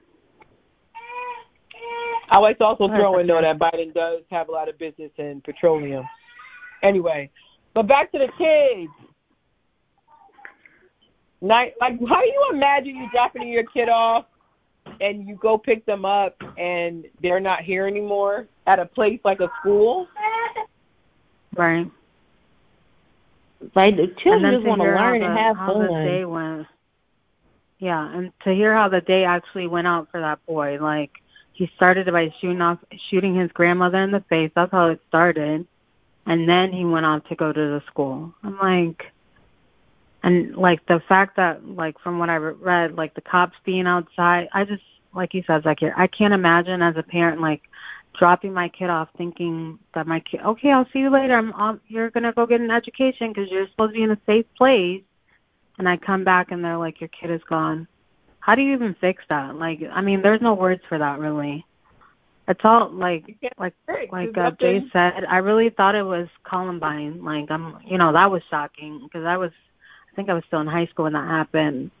I 2.29 2.39
would 2.39 2.45
like 2.45 2.57
to 2.57 2.65
also 2.65 2.87
throw 2.87 3.19
in 3.19 3.27
though 3.27 3.41
that 3.41 3.59
Biden 3.59 3.93
does 3.93 4.23
have 4.31 4.49
a 4.49 4.51
lot 4.51 4.67
of 4.67 4.77
business 4.79 5.11
in 5.17 5.41
petroleum. 5.41 6.03
Anyway, 6.81 7.29
but 7.73 7.87
back 7.87 8.11
to 8.11 8.17
the 8.17 8.29
kids. 8.37 8.91
Night, 11.43 11.73
like 11.81 11.99
how 12.07 12.21
do 12.21 12.27
you 12.27 12.49
imagine 12.53 12.95
you 12.95 13.09
dropping 13.11 13.49
your 13.49 13.65
kid 13.65 13.89
off 13.89 14.25
and 15.01 15.27
you 15.27 15.35
go 15.35 15.57
pick 15.57 15.85
them 15.85 16.05
up 16.05 16.41
and 16.57 17.03
they're 17.21 17.41
not 17.41 17.59
here 17.59 17.85
anymore 17.85 18.47
at 18.65 18.79
a 18.79 18.85
place 18.85 19.19
like 19.25 19.41
a 19.41 19.51
school? 19.59 20.07
Right. 21.53 21.91
Like 23.75 23.97
the 23.97 24.07
children 24.23 24.53
just 24.53 24.65
want 24.65 24.81
to 24.81 24.87
learn 24.87 25.19
the, 25.19 25.25
and 25.25 25.37
have 25.37 25.57
how 25.57 25.73
fun. 25.73 25.87
the 25.87 26.05
day 26.05 26.23
went. 26.23 26.65
Yeah, 27.79 28.15
and 28.15 28.31
to 28.45 28.53
hear 28.53 28.73
how 28.73 28.87
the 28.87 29.01
day 29.01 29.25
actually 29.25 29.67
went 29.67 29.85
out 29.85 30.07
for 30.11 30.21
that 30.21 30.39
boy, 30.45 30.77
like 30.79 31.11
he 31.51 31.69
started 31.75 32.09
by 32.09 32.33
shooting 32.39 32.61
off 32.61 32.79
shooting 33.09 33.35
his 33.35 33.51
grandmother 33.51 34.01
in 34.01 34.11
the 34.11 34.23
face. 34.29 34.51
That's 34.55 34.71
how 34.71 34.87
it 34.87 35.01
started. 35.09 35.67
And 36.25 36.47
then 36.47 36.71
he 36.71 36.85
went 36.85 37.05
off 37.05 37.27
to 37.27 37.35
go 37.35 37.51
to 37.51 37.59
the 37.59 37.83
school. 37.87 38.33
I'm 38.43 38.57
like 38.59 39.12
and 40.23 40.55
like 40.55 40.85
the 40.87 41.01
fact 41.07 41.35
that 41.35 41.67
like 41.67 41.99
from 41.99 42.17
what 42.17 42.29
I 42.29 42.37
read, 42.37 42.95
like 42.95 43.13
the 43.13 43.21
cops 43.21 43.55
being 43.65 43.85
outside, 43.85 44.47
I 44.53 44.63
just 44.63 44.83
like 45.13 45.33
you 45.33 45.43
said, 45.45 45.65
like 45.65 45.79
I 45.83 46.07
can't 46.07 46.33
imagine 46.33 46.81
as 46.81 46.95
a 46.97 47.03
parent 47.03 47.41
like 47.41 47.63
dropping 48.17 48.53
my 48.53 48.69
kid 48.69 48.89
off 48.89 49.09
thinking 49.17 49.77
that 49.93 50.07
my 50.07 50.19
kid, 50.21 50.41
okay, 50.41 50.71
I'll 50.71 50.87
see 50.93 50.99
you 50.99 51.09
later. 51.09 51.35
I'm, 51.35 51.53
I'm 51.53 51.81
you're 51.87 52.09
gonna 52.09 52.31
go 52.31 52.45
get 52.45 52.61
an 52.61 52.71
education 52.71 53.33
because 53.33 53.51
you're 53.51 53.67
supposed 53.67 53.93
to 53.93 53.97
be 53.97 54.03
in 54.03 54.11
a 54.11 54.17
safe 54.25 54.45
place, 54.57 55.03
and 55.77 55.89
I 55.89 55.97
come 55.97 56.23
back 56.23 56.51
and 56.51 56.63
they're 56.63 56.77
like, 56.77 57.01
your 57.01 57.09
kid 57.09 57.29
is 57.29 57.41
gone. 57.49 57.87
How 58.39 58.55
do 58.55 58.61
you 58.61 58.73
even 58.73 58.95
fix 59.01 59.23
that? 59.29 59.55
Like, 59.55 59.79
I 59.91 60.01
mean, 60.01 60.21
there's 60.21 60.41
no 60.41 60.53
words 60.53 60.81
for 60.87 60.97
that 60.97 61.19
really. 61.19 61.65
It's 62.47 62.61
all 62.63 62.89
like 62.89 63.37
like 63.57 63.73
like 64.11 64.37
uh, 64.37 64.51
Jay 64.51 64.83
said. 64.91 65.25
I 65.29 65.37
really 65.37 65.69
thought 65.69 65.95
it 65.95 66.03
was 66.03 66.27
Columbine. 66.43 67.23
Like 67.23 67.49
I'm, 67.49 67.77
you 67.85 67.97
know, 67.97 68.11
that 68.13 68.29
was 68.29 68.41
shocking 68.49 69.01
because 69.03 69.25
I 69.25 69.37
was 69.37 69.51
think 70.15 70.29
I 70.29 70.33
was 70.33 70.43
still 70.47 70.61
in 70.61 70.67
high 70.67 70.87
school 70.87 71.03
when 71.03 71.13
that 71.13 71.27
happened. 71.27 71.91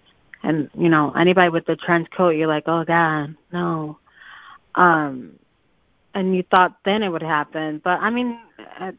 And 0.43 0.69
you 0.77 0.89
know, 0.89 1.11
anybody 1.11 1.49
with 1.49 1.65
the 1.65 1.75
trench 1.75 2.09
coat, 2.11 2.29
you're 2.29 2.47
like, 2.47 2.67
oh 2.67 2.83
God, 2.83 3.35
no. 3.51 3.97
Um, 4.75 5.39
and 6.15 6.35
you 6.35 6.43
thought 6.43 6.77
then 6.85 7.03
it 7.03 7.09
would 7.09 7.23
happen, 7.23 7.81
but 7.83 7.99
I 7.99 8.09
mean, 8.09 8.39
uh, 8.79 8.91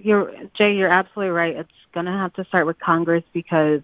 you're 0.00 0.32
Jay, 0.54 0.74
you're 0.74 0.88
absolutely 0.88 1.30
right. 1.30 1.56
It's 1.56 1.70
gonna 1.92 2.16
have 2.16 2.32
to 2.34 2.44
start 2.44 2.66
with 2.66 2.78
Congress 2.78 3.24
because 3.32 3.80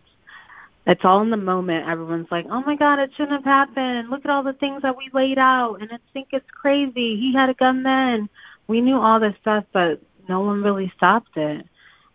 it's 0.87 1.05
all 1.05 1.21
in 1.21 1.31
the 1.31 1.37
moment. 1.37 1.89
Everyone's 1.89 2.31
like, 2.31 2.47
oh 2.49 2.63
my 2.63 2.77
God, 2.77 3.01
it 3.01 3.11
shouldn't 3.17 3.33
have 3.33 3.45
happened. 3.45 4.09
Look 4.09 4.25
at 4.25 4.31
all 4.31 4.45
the 4.45 4.53
things 4.53 4.83
that 4.83 4.97
we 4.97 5.11
laid 5.13 5.39
out, 5.39 5.81
and 5.81 5.91
I 5.93 5.99
think 6.13 6.29
it's 6.33 6.51
crazy. 6.51 7.17
He 7.17 7.33
had 7.35 7.51
a 7.51 7.55
gun 7.55 7.83
then. 7.83 8.29
We 8.69 8.81
knew 8.81 9.01
all 9.01 9.19
this 9.19 9.35
stuff, 9.41 9.65
but 9.73 10.01
no 10.29 10.41
one 10.41 10.63
really 10.63 10.93
stopped 10.97 11.37
it. 11.37 11.67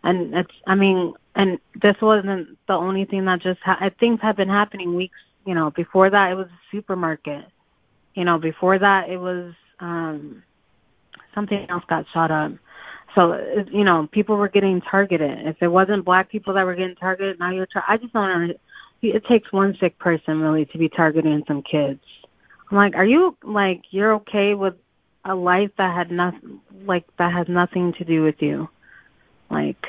And 0.04 0.34
it's, 0.34 0.54
I 0.66 0.74
mean, 0.74 1.14
and 1.34 1.58
this 1.80 1.96
wasn't 2.00 2.58
the 2.66 2.74
only 2.74 3.04
thing 3.04 3.24
that 3.24 3.40
just 3.40 3.60
ha- 3.60 3.90
things 3.98 4.20
have 4.20 4.36
been 4.36 4.48
happening 4.48 4.94
weeks 4.94 5.18
you 5.46 5.54
know 5.54 5.70
before 5.70 6.10
that 6.10 6.30
it 6.30 6.34
was 6.34 6.46
a 6.46 6.60
supermarket. 6.70 7.44
You 8.14 8.24
know 8.24 8.38
before 8.38 8.78
that 8.78 9.08
it 9.08 9.18
was 9.18 9.54
um 9.80 10.42
something 11.34 11.68
else 11.70 11.84
got 11.88 12.06
shot 12.12 12.30
up. 12.30 12.52
So 13.14 13.64
you 13.70 13.84
know 13.84 14.08
people 14.12 14.36
were 14.36 14.48
getting 14.48 14.80
targeted. 14.82 15.46
If 15.46 15.56
it 15.60 15.68
wasn't 15.68 16.04
black 16.04 16.30
people 16.30 16.54
that 16.54 16.64
were 16.64 16.74
getting 16.74 16.96
targeted 16.96 17.38
now 17.38 17.50
you're 17.50 17.66
tra- 17.66 17.84
i 17.88 17.96
just 17.96 18.12
don't 18.12 18.48
know 18.48 18.54
it 19.02 19.24
takes 19.24 19.52
one 19.52 19.76
sick 19.80 19.98
person 19.98 20.40
really 20.40 20.64
to 20.66 20.78
be 20.78 20.88
targeting 20.88 21.42
some 21.48 21.62
kids. 21.62 22.00
I'm 22.70 22.76
like 22.76 22.94
are 22.94 23.04
you 23.04 23.36
like 23.42 23.82
you're 23.90 24.14
okay 24.14 24.54
with 24.54 24.74
a 25.24 25.34
life 25.34 25.70
that 25.78 25.94
had 25.94 26.10
nothing 26.10 26.60
like 26.84 27.04
that 27.16 27.32
has 27.32 27.48
nothing 27.48 27.92
to 27.94 28.04
do 28.04 28.22
with 28.22 28.40
you? 28.40 28.68
Like 29.50 29.86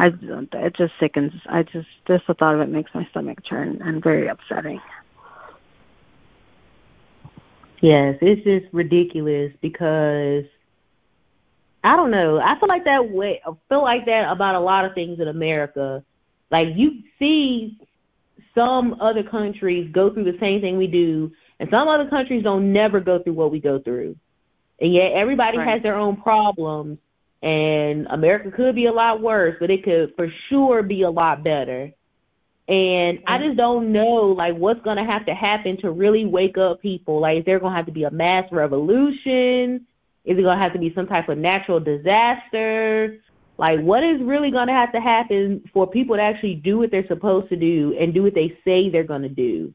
I 0.00 0.06
it 0.06 0.76
just 0.76 0.94
sickens. 0.98 1.32
I 1.46 1.62
just 1.62 1.88
just 2.06 2.26
the 2.26 2.32
thought 2.32 2.54
of 2.54 2.62
it 2.62 2.70
makes 2.70 2.90
my 2.94 3.06
stomach 3.10 3.44
turn 3.44 3.82
and 3.82 4.02
very 4.02 4.28
upsetting. 4.28 4.80
Yes, 7.82 8.16
it's 8.22 8.42
just 8.42 8.72
ridiculous 8.72 9.52
because 9.60 10.44
I 11.84 11.96
don't 11.96 12.10
know. 12.10 12.40
I 12.40 12.58
feel 12.58 12.68
like 12.70 12.84
that 12.84 13.10
way. 13.10 13.42
I 13.46 13.50
feel 13.68 13.82
like 13.82 14.06
that 14.06 14.32
about 14.32 14.54
a 14.54 14.60
lot 14.60 14.86
of 14.86 14.94
things 14.94 15.20
in 15.20 15.28
America. 15.28 16.02
Like 16.50 16.68
you 16.76 17.02
see 17.18 17.78
some 18.54 18.96
other 19.02 19.22
countries 19.22 19.90
go 19.92 20.08
through 20.08 20.24
the 20.24 20.38
same 20.40 20.62
thing 20.62 20.78
we 20.78 20.86
do, 20.86 21.30
and 21.58 21.68
some 21.68 21.88
other 21.88 22.08
countries 22.08 22.42
don't 22.42 22.72
never 22.72 23.00
go 23.00 23.18
through 23.18 23.34
what 23.34 23.52
we 23.52 23.60
go 23.60 23.78
through. 23.78 24.16
And 24.80 24.94
yet 24.94 25.12
everybody 25.12 25.58
Right. 25.58 25.68
has 25.68 25.82
their 25.82 25.96
own 25.96 26.16
problems, 26.16 26.98
and 27.42 28.06
America 28.10 28.50
could 28.50 28.74
be 28.74 28.86
a 28.86 28.92
lot 28.92 29.22
worse, 29.22 29.56
but 29.60 29.70
it 29.70 29.82
could 29.82 30.14
for 30.16 30.28
sure 30.48 30.82
be 30.82 31.02
a 31.02 31.10
lot 31.10 31.42
better. 31.42 31.92
And 32.68 33.20
I 33.26 33.38
mm-hmm. 33.38 33.46
just 33.46 33.56
don't 33.56 33.92
know 33.92 34.34
like 34.36 34.54
what's 34.56 34.82
gonna 34.82 35.04
have 35.04 35.26
to 35.26 35.34
happen 35.34 35.76
to 35.78 35.90
really 35.90 36.26
wake 36.26 36.58
up 36.58 36.82
people. 36.82 37.20
Like 37.20 37.38
is 37.38 37.44
there 37.44 37.58
gonna 37.58 37.74
have 37.74 37.86
to 37.86 37.92
be 37.92 38.04
a 38.04 38.10
mass 38.10 38.50
revolution? 38.52 39.86
Is 40.24 40.38
it 40.38 40.42
gonna 40.42 40.60
have 40.60 40.74
to 40.74 40.78
be 40.78 40.92
some 40.94 41.06
type 41.06 41.28
of 41.28 41.38
natural 41.38 41.80
disaster? 41.80 43.18
Like 43.56 43.80
what 43.80 44.04
is 44.04 44.20
really 44.20 44.50
gonna 44.50 44.72
have 44.72 44.92
to 44.92 45.00
happen 45.00 45.64
for 45.72 45.86
people 45.86 46.16
to 46.16 46.22
actually 46.22 46.56
do 46.56 46.78
what 46.78 46.90
they're 46.90 47.06
supposed 47.08 47.48
to 47.48 47.56
do 47.56 47.96
and 47.98 48.12
do 48.12 48.22
what 48.22 48.34
they 48.34 48.56
say 48.64 48.90
they're 48.90 49.02
gonna 49.02 49.30
do? 49.30 49.72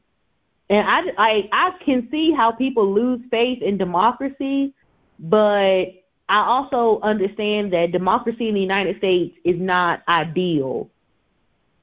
And 0.70 0.86
I 0.88 1.00
I 1.18 1.48
I 1.52 1.70
can 1.84 2.08
see 2.10 2.32
how 2.32 2.52
people 2.52 2.92
lose 2.92 3.20
faith 3.30 3.60
in 3.60 3.76
democracy, 3.76 4.72
but 5.18 5.86
I 6.28 6.38
also 6.38 7.00
understand 7.02 7.72
that 7.72 7.92
democracy 7.92 8.48
in 8.48 8.54
the 8.54 8.60
United 8.60 8.98
States 8.98 9.36
is 9.44 9.60
not 9.60 10.02
ideal. 10.08 10.90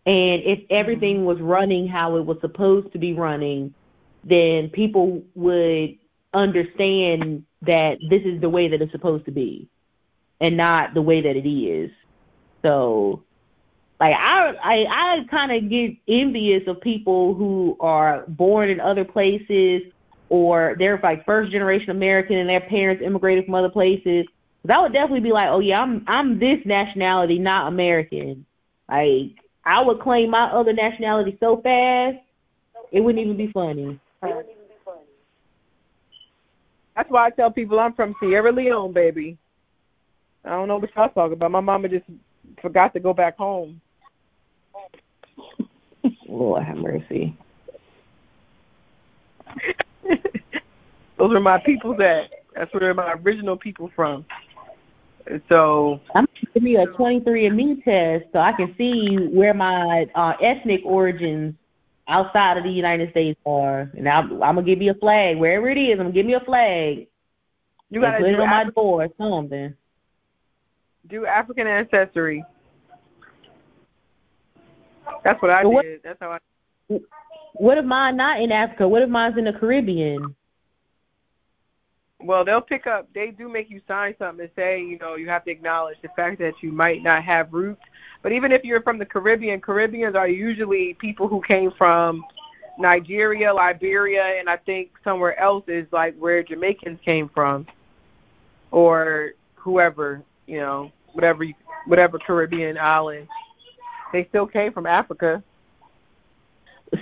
And 0.06 0.42
if 0.44 0.60
everything 0.70 1.18
mm-hmm. 1.18 1.26
was 1.26 1.40
running 1.40 1.88
how 1.88 2.18
it 2.18 2.26
was 2.26 2.38
supposed 2.42 2.92
to 2.92 3.00
be 3.00 3.14
running, 3.14 3.74
then 4.24 4.70
people 4.70 5.24
would 5.36 5.98
understand 6.34 7.46
that 7.62 8.00
this 8.10 8.22
is 8.24 8.42
the 8.42 8.50
way 8.50 8.68
that 8.68 8.82
it's 8.82 8.92
supposed 8.92 9.26
to 9.26 9.32
be 9.32 9.70
and 10.42 10.58
not 10.58 10.94
the 10.94 11.02
way 11.02 11.22
that 11.22 11.36
it 11.36 11.48
is. 11.48 11.92
So 12.62 13.24
like 14.00 14.16
I 14.18 14.56
I 14.62 14.86
I 14.90 15.26
kind 15.30 15.52
of 15.52 15.70
get 15.70 15.96
envious 16.08 16.68
of 16.68 16.82
people 16.82 17.34
who 17.34 17.78
are 17.80 18.26
born 18.28 18.70
in 18.70 18.80
other 18.80 19.06
places 19.06 19.84
or 20.30 20.76
they're 20.80 21.00
like 21.02 21.26
first 21.26 21.52
generation 21.52 21.92
American 21.92 22.38
and 22.38 22.50
their 22.50 22.62
parents 22.62 23.04
immigrated 23.04 23.46
from 23.46 23.56
other 23.56 23.70
places. 23.70 24.26
'Cause 24.64 24.76
I 24.78 24.82
would 24.82 24.94
definitely 24.94 25.20
be 25.20 25.34
like, 25.34 25.50
oh 25.50 25.60
yeah, 25.60 25.82
I'm 25.82 26.06
I'm 26.08 26.40
this 26.40 26.60
nationality, 26.66 27.38
not 27.38 27.68
American. 27.68 28.46
Like 28.90 29.32
I 29.66 29.82
would 29.82 30.00
claim 30.00 30.30
my 30.30 30.46
other 30.52 30.72
nationality 30.72 31.36
so 31.42 31.58
fast, 31.62 32.18
it 32.92 33.02
wouldn't 33.02 33.24
even 33.24 33.36
be 33.36 33.52
funny. 33.52 34.00
That's 36.96 37.10
why 37.10 37.26
I 37.26 37.30
tell 37.32 37.52
people 37.52 37.80
I'm 37.80 37.94
from 37.94 38.16
Sierra 38.22 38.52
Leone, 38.52 38.94
baby. 38.94 39.38
I 40.46 40.52
don't 40.52 40.68
know 40.68 40.78
what 40.78 40.96
y'all 40.96 41.10
talking 41.10 41.34
about. 41.34 41.52
My 41.52 41.60
mama 41.60 41.90
just 41.90 42.06
forgot 42.62 42.94
to 42.94 43.00
go 43.00 43.14
back 43.14 43.36
home. 43.38 43.82
Lord 46.28 46.64
have 46.64 46.78
mercy. 46.78 47.36
Those 51.18 51.34
are 51.36 51.40
my 51.40 51.60
people 51.66 51.96
that 51.98 52.30
That's 52.56 52.74
where 52.74 52.94
my 52.94 53.14
original 53.14 53.58
people 53.58 53.90
from. 53.96 54.26
So 55.50 56.02
I'm 56.16 56.26
gonna 56.26 56.54
give 56.54 56.64
me 56.64 56.76
a 56.76 56.86
23andMe 56.88 57.84
test 57.84 58.26
so 58.34 58.40
I 58.40 58.52
can 58.52 58.76
see 58.78 59.16
where 59.32 59.54
my 59.54 60.08
uh, 60.16 60.34
ethnic 60.42 60.82
origins 60.84 61.56
outside 62.08 62.58
of 62.58 62.64
the 62.66 62.70
United 62.70 63.10
States 63.12 63.40
are, 63.46 63.90
and 63.98 64.08
I'm, 64.10 64.32
I'm 64.44 64.56
gonna 64.56 64.64
give 64.64 64.82
you 64.82 64.92
a 64.92 64.96
flag 64.96 65.38
wherever 65.38 65.70
it 65.70 65.78
is. 65.78 65.92
I'm 65.94 65.98
gonna 66.06 66.12
give 66.12 66.26
me 66.26 66.34
a 66.34 66.40
flag 66.42 67.08
you 67.90 68.02
gotta 68.02 68.18
put 68.18 68.30
it 68.30 68.40
on 68.40 68.50
my 68.50 68.64
Af- 68.64 68.74
door 68.76 69.04
or 69.04 69.10
something. 69.18 69.74
do 71.08 71.26
African 71.28 71.68
ancestry. 71.68 72.44
That's 75.24 75.42
what 75.42 75.52
I 75.52 75.64
But 75.64 75.70
what- 75.70 75.84
did. 75.84 76.02
That's 76.04 76.20
how 76.20 76.32
I. 76.32 77.00
What 77.54 77.78
if 77.78 77.86
mine 77.86 78.18
not 78.18 78.42
in 78.42 78.52
Africa? 78.52 78.88
What 78.88 79.04
if 79.04 79.10
mine's 79.10 79.38
in 79.38 79.46
the 79.46 79.54
Caribbean? 79.54 80.36
Well, 82.24 82.46
they'll 82.46 82.62
pick 82.62 82.88
up. 82.88 83.08
They 83.14 83.32
do 83.32 83.50
make 83.50 83.70
you 83.70 83.82
sign 83.88 84.16
something 84.18 84.44
and 84.44 84.52
say, 84.56 84.82
you 84.82 84.98
know, 84.98 85.16
you 85.16 85.28
have 85.28 85.44
to 85.46 85.52
acknowledge 85.52 85.98
the 86.02 86.10
fact 86.16 86.40
that 86.40 86.54
you 86.62 86.72
might 86.72 87.04
not 87.04 87.24
have 87.24 87.54
roots. 87.54 87.82
But 88.22 88.32
even 88.32 88.54
if 88.54 88.64
you're 88.64 88.82
from 88.82 88.98
the 88.98 89.06
Caribbean, 89.06 89.60
Caribbeans 89.60 90.16
are 90.16 90.30
usually 90.30 90.94
people 90.96 91.28
who 91.28 91.42
came 91.42 91.72
from 91.78 92.24
Nigeria, 92.80 93.54
Liberia, 93.54 94.24
and 94.40 94.50
I 94.50 94.56
think 94.58 94.92
somewhere 95.04 95.38
else 95.38 95.66
is 95.68 95.86
like 95.92 96.18
where 96.18 96.42
Jamaicans 96.42 97.00
came 97.04 97.30
from, 97.30 97.68
or 98.72 99.32
whoever, 99.56 100.24
you 100.48 100.60
know, 100.60 100.92
whatever, 101.12 101.46
whatever 101.88 102.18
Caribbean 102.20 102.78
island. 102.78 103.28
They 104.14 104.26
still 104.30 104.48
came 104.48 104.72
from 104.72 104.86
Africa. 104.86 105.44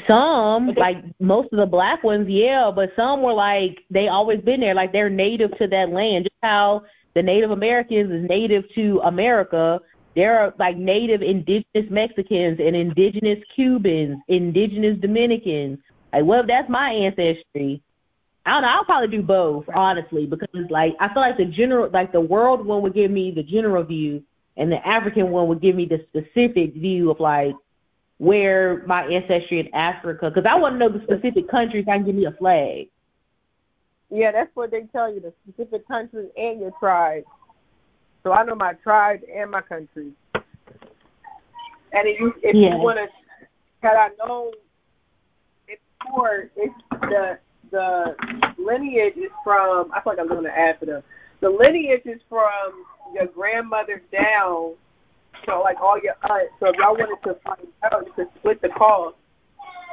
Some, 0.07 0.73
like 0.75 1.03
most 1.19 1.51
of 1.51 1.57
the 1.57 1.65
black 1.65 2.03
ones, 2.03 2.29
yeah, 2.29 2.71
but 2.73 2.93
some 2.95 3.21
were 3.21 3.33
like 3.33 3.83
they 3.89 4.07
always 4.07 4.39
been 4.39 4.61
there, 4.61 4.73
like 4.73 4.93
they're 4.93 5.09
native 5.09 5.57
to 5.57 5.67
that 5.67 5.89
land. 5.89 6.25
Just 6.25 6.35
how 6.41 6.83
the 7.13 7.21
Native 7.21 7.51
Americans 7.51 8.11
is 8.11 8.29
native 8.29 8.63
to 8.75 9.01
America. 9.03 9.81
There 10.15 10.39
are 10.39 10.53
like 10.59 10.77
native 10.77 11.21
indigenous 11.21 11.89
Mexicans 11.89 12.59
and 12.59 12.75
indigenous 12.75 13.39
Cubans, 13.53 14.17
indigenous 14.27 14.97
Dominicans. 14.99 15.79
Like, 16.13 16.25
well, 16.25 16.45
that's 16.45 16.69
my 16.69 16.91
ancestry. 16.91 17.81
I 18.45 18.51
don't 18.53 18.61
know. 18.63 18.69
I'll 18.69 18.85
probably 18.85 19.15
do 19.15 19.21
both, 19.21 19.65
honestly, 19.73 20.25
because 20.25 20.47
like 20.69 20.95
I 20.99 21.13
feel 21.13 21.21
like 21.21 21.37
the 21.37 21.45
general, 21.45 21.89
like 21.91 22.11
the 22.11 22.21
world 22.21 22.65
one 22.65 22.81
would 22.81 22.93
give 22.93 23.11
me 23.11 23.31
the 23.31 23.43
general 23.43 23.83
view, 23.83 24.23
and 24.57 24.71
the 24.71 24.85
African 24.87 25.31
one 25.31 25.47
would 25.47 25.61
give 25.61 25.75
me 25.75 25.85
the 25.85 26.05
specific 26.09 26.73
view 26.73 27.11
of 27.11 27.19
like 27.19 27.55
where 28.21 28.83
my 28.85 29.03
ancestry 29.07 29.59
in 29.59 29.73
Africa, 29.73 30.29
because 30.29 30.47
I 30.47 30.53
want 30.53 30.75
to 30.75 30.77
know 30.77 30.89
the 30.89 31.03
specific 31.05 31.49
countries. 31.49 31.85
I 31.87 31.97
can 31.97 32.05
give 32.05 32.13
me 32.13 32.25
a 32.25 32.31
flag. 32.31 32.87
Yeah, 34.11 34.31
that's 34.31 34.51
what 34.53 34.69
they 34.69 34.81
tell 34.91 35.11
you, 35.11 35.19
the 35.19 35.33
specific 35.49 35.87
countries 35.87 36.29
and 36.37 36.59
your 36.59 36.69
tribe. 36.79 37.23
So 38.21 38.31
I 38.31 38.43
know 38.43 38.53
my 38.53 38.73
tribe 38.73 39.21
and 39.35 39.49
my 39.49 39.61
country. 39.61 40.11
And 40.35 40.43
if 42.07 42.19
you 42.19 42.35
if 42.43 42.55
Yeah. 42.55 42.75
you 42.75 42.77
want 42.77 42.99
to, 42.99 43.07
had 43.81 43.95
I 43.95 44.09
known 44.23 44.51
it's 45.67 45.81
more, 46.11 46.51
it's 46.55 46.73
the 46.91 47.39
the 47.71 48.15
lineage 48.59 49.17
is 49.17 49.31
from. 49.43 49.91
I 49.93 50.01
feel 50.01 50.13
like 50.13 50.19
I'm 50.19 50.27
doing 50.27 50.45
an 50.45 50.51
ad 50.51 50.77
for 50.77 50.85
them. 50.85 51.01
The 51.39 51.49
lineage 51.49 52.05
is 52.05 52.21
from 52.29 52.85
your 53.15 53.25
grandmother 53.25 54.03
down. 54.11 54.75
So 55.45 55.61
like 55.61 55.79
all 55.81 55.99
your 56.01 56.15
aunts. 56.23 56.53
So 56.59 56.67
if 56.67 56.75
y'all 56.77 56.95
wanted 56.95 57.21
to 57.23 57.35
find 57.43 57.67
out, 57.91 58.05
you 58.05 58.13
could 58.13 58.27
split 58.37 58.61
the 58.61 58.69
cost. 58.69 59.15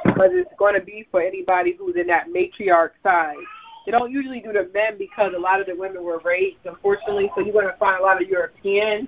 Because 0.05 0.31
it's 0.31 0.49
going 0.57 0.75
to 0.75 0.81
be 0.81 1.05
for 1.11 1.21
anybody 1.21 1.75
who's 1.77 1.95
in 1.97 2.07
that 2.07 2.27
matriarch 2.29 2.91
side. 3.03 3.35
They 3.85 3.91
don't 3.91 4.11
usually 4.11 4.39
do 4.39 4.53
the 4.53 4.69
men 4.73 4.97
because 4.97 5.33
a 5.35 5.39
lot 5.39 5.59
of 5.59 5.67
the 5.67 5.75
women 5.75 6.03
were 6.03 6.21
raped, 6.23 6.65
unfortunately. 6.65 7.29
So 7.35 7.41
you're 7.41 7.53
going 7.53 7.67
to 7.67 7.75
find 7.77 7.99
a 7.99 8.03
lot 8.03 8.21
of 8.21 8.29
European 8.29 9.07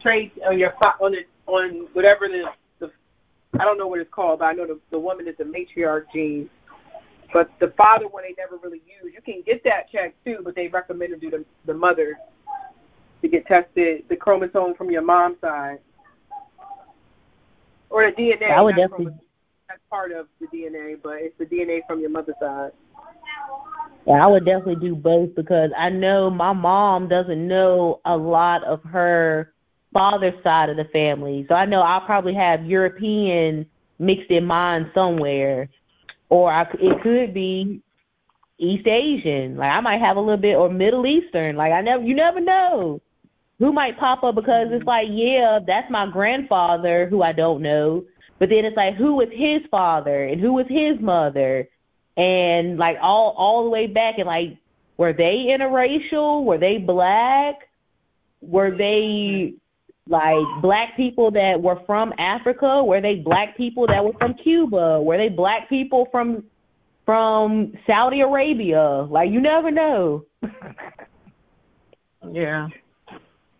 traits 0.00 0.38
on 0.46 0.58
your 0.58 0.74
on 1.00 1.12
the 1.12 1.24
on 1.46 1.88
whatever 1.92 2.28
the 2.28 2.44
the 2.78 2.92
I 3.58 3.64
don't 3.64 3.78
know 3.78 3.86
what 3.88 4.00
it's 4.00 4.12
called, 4.12 4.40
but 4.40 4.46
I 4.46 4.52
know 4.52 4.66
the 4.66 4.78
the 4.90 4.98
woman 4.98 5.26
is 5.26 5.36
the 5.38 5.44
matriarch 5.44 6.04
gene. 6.12 6.48
But 7.32 7.50
the 7.60 7.68
father 7.76 8.06
one 8.06 8.24
they 8.24 8.34
never 8.36 8.58
really 8.62 8.82
use. 8.86 9.12
You 9.14 9.22
can 9.22 9.42
get 9.44 9.64
that 9.64 9.90
checked 9.90 10.24
too, 10.24 10.38
but 10.44 10.54
they 10.54 10.68
recommend 10.68 11.14
to 11.14 11.18
do 11.18 11.30
the 11.30 11.44
the 11.66 11.74
mother 11.74 12.18
to 13.22 13.28
get 13.28 13.46
tested 13.46 14.04
the 14.08 14.16
chromosome 14.16 14.74
from 14.74 14.90
your 14.90 15.02
mom's 15.02 15.40
side 15.40 15.78
or 17.88 18.10
the 18.10 18.12
DNA. 18.12 18.50
I 18.50 18.60
would 18.60 18.76
definitely- 18.76 19.14
That's 19.68 19.80
part 19.88 20.12
of 20.12 20.28
the 20.40 20.46
DNA, 20.48 20.96
but 21.02 21.22
it's 21.22 21.38
the 21.38 21.46
DNA 21.46 21.82
from 21.86 22.00
your 22.00 22.10
mother's 22.10 22.34
side. 22.38 22.72
Yeah, 24.06 24.24
I 24.24 24.26
would 24.26 24.44
definitely 24.44 24.86
do 24.86 24.94
both 24.94 25.34
because 25.34 25.70
I 25.76 25.88
know 25.88 26.28
my 26.28 26.52
mom 26.52 27.08
doesn't 27.08 27.46
know 27.46 28.00
a 28.04 28.16
lot 28.16 28.64
of 28.64 28.82
her 28.84 29.52
father's 29.92 30.42
side 30.42 30.68
of 30.68 30.76
the 30.76 30.84
family. 30.86 31.46
So 31.48 31.54
I 31.54 31.64
know 31.64 31.80
I'll 31.80 32.00
probably 32.00 32.34
have 32.34 32.66
European 32.66 33.64
mixed 33.98 34.30
in 34.30 34.44
mine 34.44 34.90
somewhere, 34.92 35.68
or 36.28 36.50
I, 36.50 36.62
it 36.80 37.00
could 37.02 37.32
be 37.32 37.80
East 38.58 38.86
Asian. 38.86 39.56
Like 39.56 39.72
I 39.72 39.80
might 39.80 40.00
have 40.00 40.16
a 40.16 40.20
little 40.20 40.36
bit, 40.36 40.56
or 40.56 40.68
Middle 40.68 41.06
Eastern. 41.06 41.56
Like 41.56 41.72
I 41.72 41.80
never, 41.80 42.02
you 42.02 42.14
never 42.14 42.40
know 42.40 43.00
who 43.58 43.72
might 43.72 43.98
pop 43.98 44.24
up 44.24 44.34
because 44.34 44.68
it's 44.70 44.80
mm-hmm. 44.80 44.88
like, 44.88 45.08
yeah, 45.10 45.58
that's 45.64 45.90
my 45.90 46.06
grandfather 46.06 47.06
who 47.06 47.22
I 47.22 47.32
don't 47.32 47.62
know. 47.62 48.04
But 48.38 48.48
then 48.48 48.64
it's 48.64 48.76
like, 48.76 48.96
who 48.96 49.14
was 49.14 49.28
his 49.30 49.62
father 49.70 50.24
and 50.24 50.40
who 50.40 50.52
was 50.52 50.66
his 50.68 50.98
mother? 51.00 51.68
and 52.16 52.78
like 52.78 52.98
all 53.00 53.34
all 53.36 53.64
the 53.64 53.70
way 53.70 53.86
back 53.86 54.18
and 54.18 54.26
like 54.26 54.56
were 54.96 55.12
they 55.12 55.46
interracial? 55.48 56.44
Were 56.44 56.58
they 56.58 56.78
black? 56.78 57.68
Were 58.40 58.70
they 58.70 59.54
like 60.06 60.44
black 60.60 60.96
people 60.96 61.30
that 61.30 61.60
were 61.60 61.80
from 61.86 62.12
africa? 62.18 62.84
Were 62.84 63.00
they 63.00 63.16
black 63.16 63.56
people 63.56 63.86
that 63.86 64.04
were 64.04 64.12
from 64.14 64.34
cuba? 64.34 65.00
Were 65.00 65.16
they 65.16 65.28
black 65.28 65.68
people 65.68 66.08
from 66.10 66.44
from 67.06 67.72
saudi 67.86 68.20
arabia? 68.20 69.06
Like 69.08 69.30
you 69.30 69.40
never 69.40 69.70
know. 69.70 70.24
Yeah. 72.30 72.68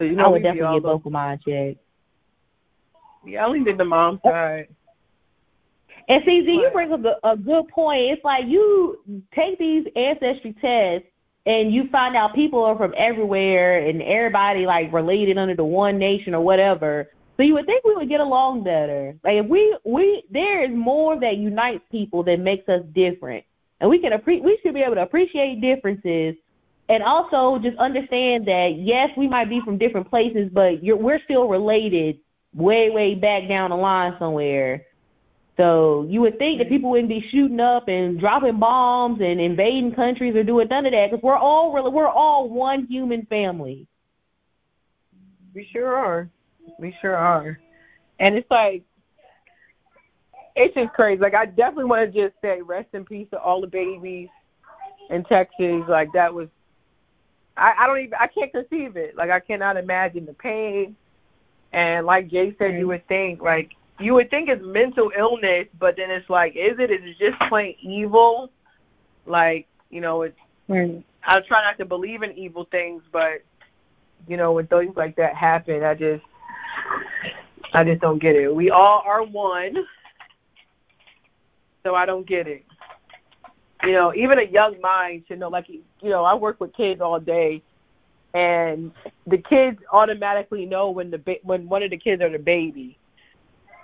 So 0.03 0.07
you 0.07 0.17
know 0.17 0.25
i 0.25 0.29
would 0.29 0.43
definitely 0.43 0.81
get 0.81 0.83
both 0.83 1.07
of 1.07 1.13
mine 1.13 1.39
checked 1.47 1.79
Yeah, 3.25 3.45
I 3.45 3.47
only 3.47 3.63
did 3.63 3.79
the 3.79 3.85
mom 3.85 4.21
oh. 4.25 4.31
side. 4.31 4.67
And 6.09 6.25
CZ, 6.25 6.47
you 6.47 6.69
bring 6.73 6.93
up 6.93 7.05
a, 7.05 7.19
a 7.23 7.37
good 7.37 7.69
point. 7.69 8.01
It's 8.11 8.25
like 8.25 8.47
you 8.49 8.99
take 9.33 9.61
these 9.61 9.87
ancestry 9.95 10.57
tests 10.61 11.07
and 11.47 11.73
you 11.73 11.89
find 11.91 12.17
out 12.17 12.35
people 12.35 12.65
are 12.65 12.77
from 12.77 12.93
everywhere 12.97 13.87
and 13.87 14.03
everybody 14.03 14.67
like 14.67 14.93
related 14.93 15.39
under 15.39 15.55
the 15.55 15.65
one 15.65 15.99
nation 15.99 16.35
or 16.35 16.41
whatever. 16.41 17.09
So 17.37 17.45
you 17.45 17.55
would 17.55 17.67
think 17.67 17.85
we 17.85 17.95
would 17.95 18.09
get 18.09 18.19
along 18.19 18.65
better. 18.65 19.15
Like 19.23 19.37
if 19.37 19.47
we 19.47 19.77
we 19.85 20.25
there 20.33 20.65
is 20.65 20.77
more 20.77 21.21
that 21.21 21.37
unites 21.37 21.85
people 21.93 22.25
that 22.25 22.41
makes 22.41 22.69
us 22.69 22.83
different. 22.93 23.45
And 23.81 23.89
we 23.89 24.01
can 24.01 24.11
appre- 24.11 24.43
we 24.43 24.59
should 24.65 24.75
be 24.75 24.81
able 24.81 24.97
to 24.97 25.03
appreciate 25.03 25.61
differences 25.61 26.35
and 26.89 27.03
also 27.03 27.59
just 27.59 27.77
understand 27.79 28.47
that 28.47 28.77
yes, 28.79 29.11
we 29.17 29.29
might 29.29 29.49
be 29.49 29.61
from 29.61 29.79
different 29.79 30.09
places, 30.09 30.51
but 30.53 30.83
we're 30.83 31.21
still 31.25 31.49
related 31.49 32.19
way, 32.55 32.91
way 32.91 33.15
back 33.15 33.49
down 33.49 33.71
the 33.71 33.77
line 33.77 34.15
somewhere. 34.19 34.85
So 35.57 36.07
you 36.09 36.21
would 36.23 36.39
think 36.39 36.59
that 36.59 36.69
people 36.69 36.91
wouldn't 36.91 37.09
be 37.09 37.27
shooting 37.31 37.61
up 37.61 37.89
and 37.89 38.19
dropping 38.19 38.59
bombs 38.59 39.21
and 39.21 39.41
invading 39.41 39.95
countries 39.95 40.35
or 40.35 40.43
doing 40.43 40.69
none 40.69 40.87
of 40.87 40.93
that 40.93 41.11
because 41.11 41.23
we're 41.23 41.37
all 41.37 41.73
really 41.73 41.91
we're 41.91 42.09
all 42.09 42.49
one 42.49 42.87
human 42.87 43.27
family. 43.27 43.87
We 45.55 45.69
sure 45.71 45.95
are. 45.95 46.29
We 46.79 46.97
sure 47.01 47.17
are. 47.17 47.59
And 48.19 48.37
it's 48.37 48.51
like 48.51 48.83
it's 50.57 50.75
just 50.75 50.93
crazy. 50.95 51.21
Like 51.21 51.35
I 51.35 51.47
definitely 51.47 51.85
want 51.85 52.13
to 52.13 52.29
just 52.29 52.41
say 52.41 52.63
rest 52.63 52.89
in 52.95 53.05
peace 53.05 53.29
to 53.31 53.39
all 53.39 53.61
the 53.61 53.67
babies 53.67 54.29
in 55.11 55.23
Texas. 55.25 55.83
Like 55.87 56.13
that 56.13 56.33
was 56.33 56.49
I, 57.57 57.75
I 57.79 57.87
don't 57.87 57.99
even 57.99 58.15
I 58.15 58.27
can't 58.27 58.53
conceive 58.53 58.97
it. 58.97 59.17
Like 59.17 59.31
I 59.31 59.41
cannot 59.41 59.77
imagine 59.77 60.27
the 60.27 60.35
pain. 60.35 60.97
And 61.73 62.07
like 62.07 62.31
Jay 62.31 62.55
said, 62.59 62.79
you 62.79 62.87
would 62.89 63.07
think 63.09 63.41
like 63.41 63.71
you 63.99 64.15
would 64.15 64.31
think 64.31 64.49
it's 64.49 64.65
mental 64.65 65.13
illness, 65.17 65.69
but 65.79 65.97
then 65.97 66.11
it's 66.11 66.29
like, 66.29 66.57
is 66.57 66.79
it? 66.79 66.91
Is 66.91 67.01
it 67.03 67.19
just 67.19 67.39
plain 67.49 67.77
evil? 67.81 68.51
Like, 69.27 69.67
you 69.91 70.01
know, 70.01 70.23
it's 70.23 70.37
Right. 70.69 71.05
I 71.25 71.41
try 71.41 71.63
not 71.63 71.79
to 71.79 71.85
believe 71.85 72.23
in 72.23 72.33
evil 72.33 72.67
things, 72.71 73.03
but 73.13 73.43
you 74.27 74.37
know, 74.37 74.53
when 74.53 74.67
things 74.67 74.97
like 74.97 75.17
that 75.17 75.35
happen, 75.35 75.83
I 75.83 75.95
just 75.95 76.25
I 77.73 77.85
just 77.85 78.01
don't 78.01 78.21
get 78.21 78.37
it. 78.37 78.55
We 78.55 78.71
all 78.71 79.03
are 79.05 79.23
one. 79.23 79.77
So 81.83 81.95
I 81.95 82.07
don't 82.07 82.27
get 82.27 82.47
it. 82.47 82.65
You 83.85 83.93
know, 83.93 84.15
even 84.15 84.39
a 84.39 84.45
young 84.45 84.81
mind 84.81 85.25
should 85.27 85.41
know 85.41 85.49
like 85.49 85.69
you 85.69 85.83
know, 86.03 86.25
I 86.25 86.35
work 86.35 86.61
with 86.61 86.75
kids 86.75 87.01
all 87.01 87.19
day 87.19 87.63
and 88.35 88.93
the 89.27 89.39
kids 89.39 89.79
automatically 89.93 90.65
know 90.65 90.91
when 90.91 91.11
the 91.11 91.19
ba- 91.19 91.41
when 91.43 91.69
one 91.69 91.83
of 91.83 91.91
the 91.91 91.97
kids 91.97 92.23
are 92.23 92.31
the 92.31 92.39
baby. 92.39 92.99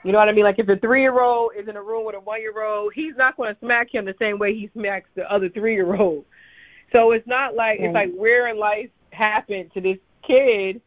You 0.05 0.13
know 0.13 0.19
what 0.19 0.29
I 0.29 0.33
mean? 0.33 0.45
Like 0.45 0.59
if 0.59 0.69
a 0.69 0.77
three 0.77 1.03
year 1.03 1.21
old 1.21 1.53
is 1.59 1.69
in 1.69 1.77
a 1.77 1.83
room 1.83 2.07
with 2.07 2.15
a 2.15 2.21
one 2.21 2.41
year 2.41 2.63
old, 2.63 2.93
he's 2.95 3.17
not 3.17 3.37
going 3.37 3.53
to 3.53 3.61
smack 3.61 3.93
him 3.93 4.05
the 4.05 4.15
same 4.19 4.39
way 4.39 4.55
he 4.55 4.71
smacks 4.73 5.09
the 5.15 5.31
other 5.31 5.49
three 5.49 5.75
year 5.75 5.97
old. 5.97 6.25
So 6.93 7.13
it's 7.13 7.27
not 7.27 7.55
like 7.55 7.81
it's 7.81 7.95
like 7.95 8.13
where 8.15 8.49
in 8.49 8.59
life 8.59 8.89
happened 9.11 9.73
to 9.75 9.81
this 9.81 9.99
kid. 10.23 10.81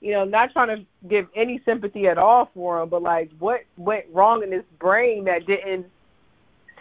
You 0.00 0.12
know, 0.12 0.24
not 0.24 0.52
trying 0.52 0.76
to 0.76 0.84
give 1.08 1.28
any 1.34 1.60
sympathy 1.64 2.08
at 2.08 2.18
all 2.18 2.50
for 2.54 2.82
him, 2.82 2.88
but 2.88 3.02
like 3.02 3.30
what 3.38 3.62
went 3.76 4.04
wrong 4.12 4.42
in 4.42 4.52
his 4.52 4.64
brain 4.78 5.24
that 5.24 5.46
didn't 5.46 5.86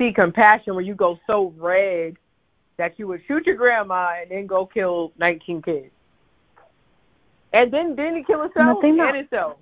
see 0.02 0.12
compassion 0.12 0.74
where 0.74 0.84
you 0.84 0.96
go 0.96 1.20
so 1.28 1.54
red 1.58 2.16
that 2.78 2.98
you 2.98 3.08
would 3.08 3.22
shoot 3.28 3.46
your 3.46 3.56
grandma 3.56 4.14
and 4.22 4.32
then 4.32 4.48
go 4.48 4.66
kill 4.66 5.12
19 5.20 5.62
kids. 5.62 5.92
And 7.54 7.72
then 7.72 7.96
then 7.96 8.16
he 8.16 8.24
kill 8.24 8.42
himself 8.42 8.84
and 8.84 9.00
that- 9.00 9.16
himself. 9.16 9.58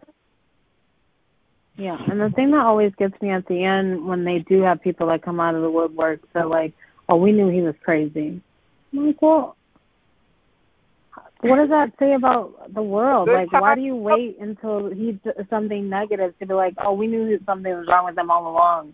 Yeah, 1.75 1.97
and 2.09 2.19
the 2.19 2.29
thing 2.31 2.51
that 2.51 2.65
always 2.65 2.93
gets 2.95 3.19
me 3.21 3.29
at 3.29 3.45
the 3.47 3.63
end 3.63 4.05
when 4.05 4.25
they 4.25 4.39
do 4.39 4.61
have 4.61 4.81
people 4.81 5.07
that 5.07 5.21
come 5.21 5.39
out 5.39 5.55
of 5.55 5.61
the 5.61 5.71
woodwork, 5.71 6.19
they're 6.33 6.45
like, 6.45 6.73
"Oh, 7.07 7.15
we 7.15 7.31
knew 7.31 7.47
he 7.47 7.61
was 7.61 7.75
crazy." 7.83 8.41
I'm 8.91 9.07
like, 9.07 9.21
well, 9.21 9.55
what 11.39 11.55
does 11.55 11.69
that 11.69 11.93
say 11.97 12.13
about 12.15 12.73
the 12.73 12.81
world? 12.81 13.27
Good 13.27 13.35
Like, 13.35 13.53
why 13.53 13.75
do 13.75 13.81
you 13.81 13.95
wait 13.95 14.37
until 14.39 14.89
he 14.89 15.17
something 15.49 15.87
negative 15.87 16.37
to 16.39 16.45
be 16.45 16.53
like, 16.53 16.73
"Oh, 16.79 16.91
we 16.91 17.07
knew 17.07 17.39
something 17.45 17.73
was 17.73 17.87
wrong 17.87 18.05
with 18.05 18.17
him 18.17 18.29
all 18.29 18.47
along"? 18.47 18.93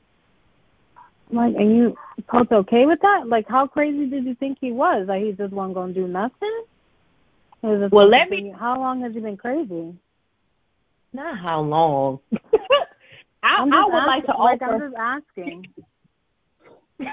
Like, 1.31 1.55
and 1.55 1.75
you 1.75 1.95
both 2.31 2.51
okay 2.51 2.85
with 2.85 2.99
that? 3.01 3.27
Like, 3.27 3.47
how 3.47 3.67
crazy 3.67 4.05
did 4.05 4.25
you 4.25 4.35
think 4.35 4.57
he 4.61 4.71
was? 4.71 5.07
Like, 5.07 5.23
he 5.23 5.31
just 5.31 5.53
wasn't 5.53 5.73
going 5.75 5.93
to 5.93 5.99
do 6.01 6.07
nothing? 6.07 6.63
Or 7.61 7.75
is 7.75 7.81
it 7.83 7.91
Well, 7.91 8.07
let 8.07 8.29
me- 8.29 8.53
How 8.57 8.77
long 8.77 9.01
has 9.01 9.13
he 9.13 9.19
been 9.19 9.37
crazy? 9.37 9.95
Not 11.13 11.37
how 11.39 11.61
long. 11.61 12.19
I, 13.43 13.57
I 13.57 13.63
would 13.63 14.05
like 14.05 14.25
to 14.25 14.31
asking- 14.31 14.43
like, 14.43 14.61
offer. 14.61 14.73
I'm 14.73 14.79
just 14.81 14.95
asking. 14.97 15.67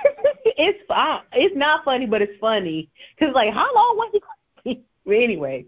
it's 0.44 0.78
fun. 0.86 1.20
It's 1.32 1.56
not 1.56 1.84
funny, 1.84 2.06
but 2.06 2.22
it's 2.22 2.38
funny. 2.40 2.88
Cause 3.18 3.30
like, 3.34 3.52
how 3.52 3.74
long 3.74 3.96
was 3.96 4.10
he? 4.12 4.82
Anyway, 5.04 5.66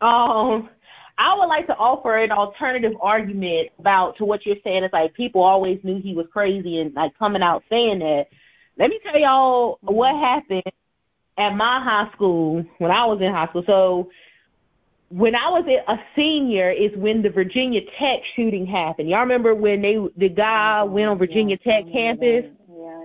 um, 0.00 0.70
I 1.20 1.34
would 1.34 1.48
like 1.48 1.66
to 1.66 1.76
offer 1.76 2.16
an 2.16 2.32
alternative 2.32 2.94
argument 2.98 3.68
about 3.78 4.16
to 4.16 4.24
what 4.24 4.46
you're 4.46 4.56
saying. 4.64 4.84
It's 4.84 4.92
like 4.94 5.12
people 5.12 5.42
always 5.42 5.78
knew 5.82 6.00
he 6.00 6.14
was 6.14 6.26
crazy 6.32 6.80
and 6.80 6.94
like 6.94 7.16
coming 7.18 7.42
out 7.42 7.62
saying 7.68 7.98
that. 7.98 8.28
Let 8.78 8.88
me 8.88 8.98
tell 9.02 9.18
y'all 9.18 9.78
what 9.82 10.14
happened 10.14 10.62
at 11.36 11.54
my 11.54 11.78
high 11.78 12.10
school 12.14 12.64
when 12.78 12.90
I 12.90 13.04
was 13.04 13.20
in 13.20 13.30
high 13.30 13.48
school. 13.48 13.64
So 13.66 14.10
when 15.10 15.34
I 15.34 15.50
was 15.50 15.66
a 15.66 16.00
senior 16.16 16.70
is 16.70 16.96
when 16.96 17.20
the 17.20 17.28
Virginia 17.28 17.82
Tech 17.98 18.20
shooting 18.34 18.64
happened. 18.64 19.10
Y'all 19.10 19.20
remember 19.20 19.54
when 19.54 19.82
they 19.82 19.98
the 20.16 20.30
guy 20.30 20.82
went 20.84 21.08
on 21.08 21.18
Virginia 21.18 21.58
Tech 21.58 21.84
campus? 21.92 22.46
Yeah, 22.72 23.04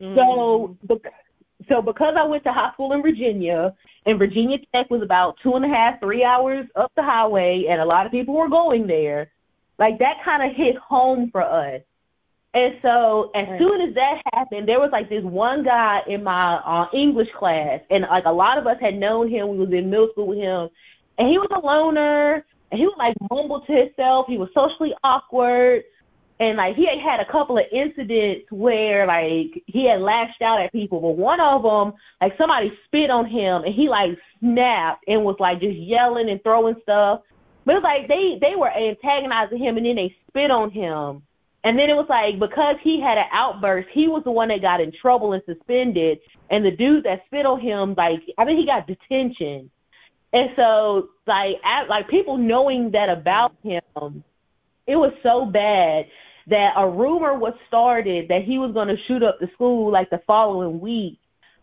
yeah. 0.00 0.14
So, 0.14 0.76
mm-hmm. 0.84 0.86
bec- 0.86 1.14
so 1.66 1.80
because 1.80 2.14
I 2.14 2.24
went 2.24 2.44
to 2.44 2.52
high 2.52 2.72
school 2.74 2.92
in 2.92 3.00
Virginia, 3.00 3.74
and 4.08 4.18
Virginia 4.18 4.56
Tech 4.72 4.88
was 4.88 5.02
about 5.02 5.36
two 5.42 5.54
and 5.54 5.64
a 5.64 5.68
half, 5.68 6.00
three 6.00 6.24
hours 6.24 6.66
up 6.76 6.90
the 6.96 7.02
highway, 7.02 7.66
and 7.68 7.78
a 7.78 7.84
lot 7.84 8.06
of 8.06 8.10
people 8.12 8.34
were 8.34 8.48
going 8.48 8.86
there. 8.86 9.30
Like 9.78 9.98
that 9.98 10.24
kind 10.24 10.42
of 10.42 10.56
hit 10.56 10.76
home 10.76 11.30
for 11.30 11.42
us. 11.42 11.82
And 12.54 12.78
so, 12.80 13.30
as 13.34 13.46
Right. 13.46 13.58
soon 13.60 13.82
as 13.82 13.94
that 13.94 14.22
happened, 14.32 14.66
there 14.66 14.80
was 14.80 14.90
like 14.92 15.10
this 15.10 15.22
one 15.22 15.62
guy 15.62 16.02
in 16.06 16.24
my 16.24 16.54
uh, 16.54 16.86
English 16.94 17.28
class, 17.32 17.80
and 17.90 18.04
like 18.04 18.24
a 18.24 18.32
lot 18.32 18.56
of 18.56 18.66
us 18.66 18.78
had 18.80 18.96
known 18.96 19.28
him. 19.28 19.48
We 19.50 19.58
was 19.58 19.70
in 19.70 19.90
middle 19.90 20.08
school 20.12 20.28
with 20.28 20.38
him, 20.38 20.70
and 21.18 21.28
he 21.28 21.36
was 21.38 21.48
a 21.52 21.58
loner, 21.58 22.46
and 22.70 22.80
he 22.80 22.86
would 22.86 22.96
like 22.96 23.14
mumble 23.30 23.60
to 23.60 23.72
himself. 23.72 24.26
He 24.26 24.38
was 24.38 24.48
socially 24.54 24.94
awkward 25.04 25.84
and 26.40 26.56
like 26.56 26.76
he 26.76 26.86
had 26.86 26.98
had 26.98 27.20
a 27.20 27.30
couple 27.30 27.58
of 27.58 27.64
incidents 27.72 28.50
where 28.50 29.06
like 29.06 29.62
he 29.66 29.86
had 29.86 30.00
lashed 30.00 30.40
out 30.40 30.60
at 30.60 30.72
people, 30.72 31.00
but 31.00 31.16
one 31.16 31.40
of 31.40 31.62
them 31.62 31.94
like 32.20 32.36
somebody 32.38 32.72
spit 32.84 33.10
on 33.10 33.26
him 33.26 33.64
and 33.64 33.74
he 33.74 33.88
like 33.88 34.16
snapped 34.38 35.04
and 35.08 35.24
was 35.24 35.36
like 35.40 35.60
just 35.60 35.76
yelling 35.76 36.30
and 36.30 36.42
throwing 36.44 36.76
stuff. 36.82 37.22
But 37.64 37.72
it 37.72 37.82
was 37.82 37.84
like 37.84 38.08
they 38.08 38.38
they 38.40 38.54
were 38.54 38.70
antagonizing 38.70 39.58
him 39.58 39.76
and 39.76 39.86
then 39.86 39.96
they 39.96 40.16
spit 40.28 40.50
on 40.50 40.70
him. 40.70 41.22
And 41.64 41.76
then 41.76 41.90
it 41.90 41.96
was 41.96 42.06
like 42.08 42.38
because 42.38 42.76
he 42.82 43.00
had 43.00 43.18
an 43.18 43.26
outburst, 43.32 43.88
he 43.90 44.06
was 44.06 44.22
the 44.22 44.30
one 44.30 44.48
that 44.48 44.62
got 44.62 44.80
in 44.80 44.92
trouble 44.92 45.32
and 45.32 45.42
suspended. 45.44 46.20
And 46.50 46.64
the 46.64 46.70
dude 46.70 47.04
that 47.04 47.24
spit 47.26 47.46
on 47.46 47.60
him, 47.60 47.94
like 47.96 48.22
I 48.38 48.44
think 48.44 48.60
he 48.60 48.66
got 48.66 48.86
detention. 48.86 49.70
And 50.32 50.50
so 50.54 51.08
like 51.26 51.56
at, 51.64 51.88
like 51.88 52.06
people 52.06 52.36
knowing 52.36 52.92
that 52.92 53.08
about 53.08 53.56
him, 53.64 54.22
it 54.86 54.96
was 54.96 55.12
so 55.24 55.44
bad 55.44 56.06
that 56.48 56.74
a 56.76 56.88
rumor 56.88 57.34
was 57.34 57.54
started 57.66 58.28
that 58.28 58.42
he 58.42 58.58
was 58.58 58.72
going 58.72 58.88
to 58.88 58.96
shoot 59.04 59.22
up 59.22 59.38
the 59.38 59.48
school 59.54 59.90
like 59.92 60.10
the 60.10 60.20
following 60.26 60.80
week 60.80 61.18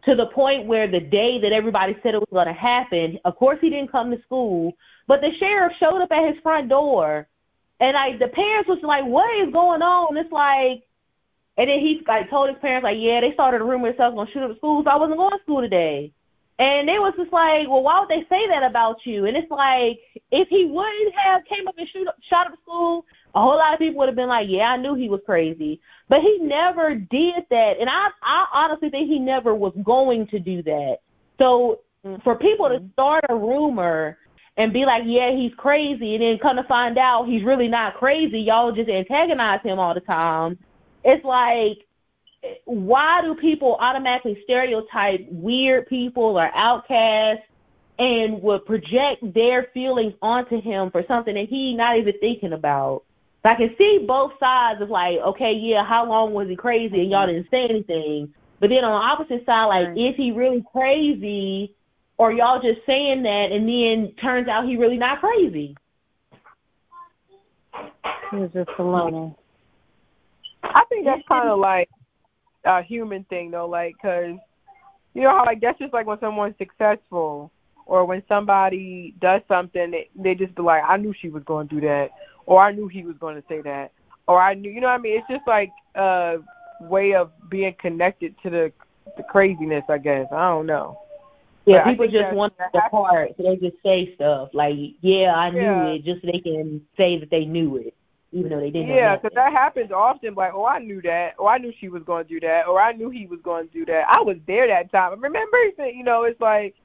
to 0.05 0.15
the 0.15 0.27
point 0.27 0.67
where 0.67 0.87
the 0.87 0.99
day 0.99 1.39
that 1.39 1.51
everybody 1.51 1.97
said 2.03 2.13
it 2.13 2.19
was 2.19 2.29
going 2.31 2.47
to 2.47 2.53
happen, 2.53 3.19
of 3.25 3.35
course 3.35 3.57
he 3.59 3.69
didn't 3.69 3.91
come 3.91 4.11
to 4.11 4.21
school, 4.21 4.73
but 5.07 5.21
the 5.21 5.31
sheriff 5.39 5.73
showed 5.79 6.01
up 6.01 6.11
at 6.11 6.33
his 6.33 6.41
front 6.43 6.69
door. 6.69 7.27
And 7.79 7.95
like 7.95 8.19
the 8.19 8.27
parents 8.27 8.69
was 8.69 8.79
like, 8.83 9.03
"What 9.05 9.35
is 9.37 9.51
going 9.51 9.81
on?" 9.81 10.15
It's 10.15 10.31
like, 10.31 10.83
and 11.57 11.69
then 11.69 11.79
he 11.79 12.01
like 12.07 12.29
told 12.29 12.49
his 12.49 12.59
parents 12.59 12.85
like, 12.85 12.97
"Yeah, 12.99 13.19
they 13.19 13.33
started 13.33 13.61
a 13.61 13.65
rumor 13.65 13.91
that 13.91 13.99
I 13.99 14.07
was 14.07 14.15
going 14.15 14.27
to 14.27 14.33
shoot 14.33 14.43
up 14.43 14.51
the 14.51 14.55
school, 14.57 14.83
so 14.83 14.89
I 14.89 14.95
wasn't 14.95 15.17
going 15.17 15.37
to 15.37 15.43
school 15.43 15.61
today." 15.61 16.13
And 16.57 16.87
they 16.87 16.99
was 16.99 17.13
just 17.17 17.33
like, 17.33 17.67
"Well, 17.67 17.83
why 17.83 17.99
would 17.99 18.07
they 18.07 18.25
say 18.29 18.47
that 18.47 18.63
about 18.63 19.05
you?" 19.05 19.25
And 19.25 19.35
it's 19.35 19.51
like, 19.51 19.99
if 20.31 20.47
he 20.47 20.65
wouldn't 20.65 21.13
have 21.15 21.43
came 21.45 21.67
up 21.67 21.75
and 21.77 21.89
shoot 21.89 22.07
up, 22.07 22.15
shot 22.29 22.47
up 22.47 22.53
the 22.53 22.61
school, 22.61 23.05
a 23.35 23.41
whole 23.41 23.57
lot 23.57 23.73
of 23.73 23.79
people 23.79 23.99
would 23.99 24.09
have 24.09 24.15
been 24.15 24.29
like, 24.29 24.47
"Yeah, 24.49 24.71
I 24.71 24.77
knew 24.77 24.95
he 24.95 25.09
was 25.09 25.19
crazy," 25.25 25.81
but 26.07 26.21
he 26.21 26.39
never 26.39 26.95
did 26.95 27.45
that, 27.49 27.77
and 27.79 27.89
I 27.89 28.09
I 28.23 28.47
honestly 28.53 28.89
think 28.89 29.09
he 29.09 29.19
never 29.19 29.53
was 29.53 29.73
going 29.83 30.27
to 30.27 30.39
do 30.39 30.63
that. 30.63 30.99
So 31.37 31.81
mm-hmm. 32.05 32.21
for 32.23 32.35
people 32.35 32.69
to 32.69 32.81
start 32.93 33.25
a 33.29 33.35
rumor 33.35 34.17
and 34.57 34.71
be 34.71 34.85
like, 34.85 35.03
"Yeah, 35.05 35.31
he's 35.31 35.53
crazy," 35.55 36.15
and 36.15 36.23
then 36.23 36.39
come 36.39 36.55
to 36.55 36.63
find 36.63 36.97
out 36.97 37.27
he's 37.27 37.43
really 37.43 37.67
not 37.67 37.95
crazy, 37.95 38.39
y'all 38.39 38.71
just 38.71 38.89
antagonize 38.89 39.61
him 39.61 39.79
all 39.79 39.93
the 39.93 39.99
time. 39.99 40.57
It's 41.03 41.23
like, 41.25 41.85
why 42.63 43.21
do 43.21 43.35
people 43.35 43.75
automatically 43.79 44.39
stereotype 44.43 45.27
weird 45.29 45.87
people 45.87 46.39
or 46.39 46.49
outcasts? 46.55 47.45
and 47.97 48.41
would 48.41 48.65
project 48.65 49.21
their 49.33 49.69
feelings 49.73 50.13
onto 50.21 50.59
him 50.59 50.91
for 50.91 51.03
something 51.07 51.35
that 51.35 51.47
he 51.47 51.73
not 51.73 51.97
even 51.97 52.13
thinking 52.19 52.51
about. 52.51 53.04
So 53.45 53.51
I 53.51 53.55
can 53.55 53.75
see 53.77 53.99
both 53.99 54.31
sides 54.39 54.81
of 54.81 54.89
like, 54.89 55.19
okay, 55.19 55.53
yeah, 55.53 55.85
how 55.85 56.03
long 56.09 56.33
was 56.33 56.49
he 56.49 56.55
crazy 56.55 57.01
and 57.01 57.11
y'all 57.11 57.27
mm-hmm. 57.27 57.43
didn't 57.43 57.51
say 57.51 57.65
anything? 57.65 58.33
But 58.59 58.71
then 58.71 58.83
on 58.83 58.99
the 58.99 59.05
opposite 59.05 59.45
side, 59.45 59.65
like, 59.65 59.89
Right. 59.89 59.97
is 59.99 60.15
he 60.15 60.31
really 60.31 60.65
crazy 60.71 61.75
or 62.17 62.31
y'all 62.31 62.59
just 62.59 62.83
saying 62.87 63.21
that 63.21 63.51
and 63.51 63.69
then 63.69 64.13
turns 64.19 64.47
out 64.47 64.65
he 64.65 64.77
really 64.77 64.97
not 64.97 65.19
crazy? 65.19 65.77
He 68.31 68.37
was 68.37 68.49
just 68.51 68.69
a 68.79 68.83
loner. 68.83 69.35
I 70.63 70.83
think 70.89 71.05
that's 71.05 71.21
kind 71.27 71.47
of 71.47 71.59
like 71.59 71.87
a 72.63 72.81
human 72.81 73.25
thing 73.25 73.51
though, 73.51 73.67
like 73.67 73.93
because 74.01 74.37
you 75.13 75.21
know 75.21 75.29
how 75.29 75.45
like 75.45 75.61
that's 75.61 75.77
just 75.77 75.93
like 75.93 76.07
when 76.07 76.19
someone's 76.19 76.57
successful 76.57 77.51
or 77.85 78.05
when 78.05 78.23
somebody 78.27 79.13
does 79.19 79.41
something, 79.47 79.91
they, 79.91 80.09
they 80.15 80.35
just 80.35 80.55
be 80.55 80.61
like, 80.63 80.83
I 80.87 80.97
knew 80.97 81.13
she 81.13 81.29
was 81.29 81.43
going 81.43 81.67
to 81.67 81.75
do 81.75 81.81
that, 81.87 82.11
or 82.45 82.61
I 82.61 82.71
knew 82.71 82.87
he 82.87 83.03
was 83.03 83.15
going 83.17 83.35
to 83.35 83.43
say 83.47 83.61
that, 83.61 83.91
or 84.27 84.41
I 84.41 84.53
knew, 84.53 84.71
you 84.71 84.81
know 84.81 84.87
what 84.87 84.99
I 84.99 85.03
mean? 85.03 85.17
It's 85.19 85.27
just 85.27 85.47
like 85.47 85.71
a 85.95 86.37
way 86.81 87.13
of 87.13 87.31
being 87.49 87.75
connected 87.79 88.35
to 88.43 88.49
the 88.49 88.71
the 89.17 89.23
craziness, 89.23 89.83
I 89.87 89.97
guess. 89.97 90.27
I 90.31 90.49
don't 90.49 90.65
know. 90.65 90.99
Yeah, 91.65 91.83
But 91.83 91.91
people 91.91 92.07
just 92.07 92.33
want 92.35 92.53
the 92.73 92.81
part, 92.91 93.31
so 93.37 93.43
they 93.43 93.55
just 93.55 93.81
say 93.83 94.13
stuff 94.15 94.49
like, 94.53 94.75
"Yeah, 95.01 95.33
I 95.35 95.49
knew 95.49 95.61
Yeah. 95.61 95.85
it," 95.93 96.03
just 96.03 96.21
so 96.21 96.31
they 96.31 96.39
can 96.39 96.81
say 96.95 97.17
that 97.17 97.29
they 97.31 97.45
knew 97.45 97.77
it, 97.77 97.95
even 98.31 98.51
though 98.51 98.59
they 98.59 98.69
didn't. 98.69 98.89
Yeah, 98.89 99.15
because 99.15 99.33
that 99.35 99.51
happens 99.51 99.91
often. 99.91 100.35
Like, 100.35 100.53
oh, 100.53 100.65
I 100.65 100.79
knew 100.79 101.01
that, 101.01 101.33
or 101.39 101.49
I 101.49 101.57
knew 101.57 101.73
she 101.79 101.89
was 101.89 102.03
going 102.03 102.25
to 102.25 102.29
do 102.29 102.39
that, 102.41 102.67
or 102.67 102.79
I 102.79 102.91
knew 102.91 103.09
he 103.09 103.25
was 103.25 103.39
going 103.41 103.67
to 103.67 103.73
do 103.73 103.85
that. 103.85 104.05
I 104.07 104.21
was 104.21 104.37
there 104.45 104.67
that 104.67 104.91
time. 104.91 105.19
Remember, 105.19 105.57
you 105.79 106.03
know, 106.03 106.23
it's 106.23 106.39
like 106.39 106.75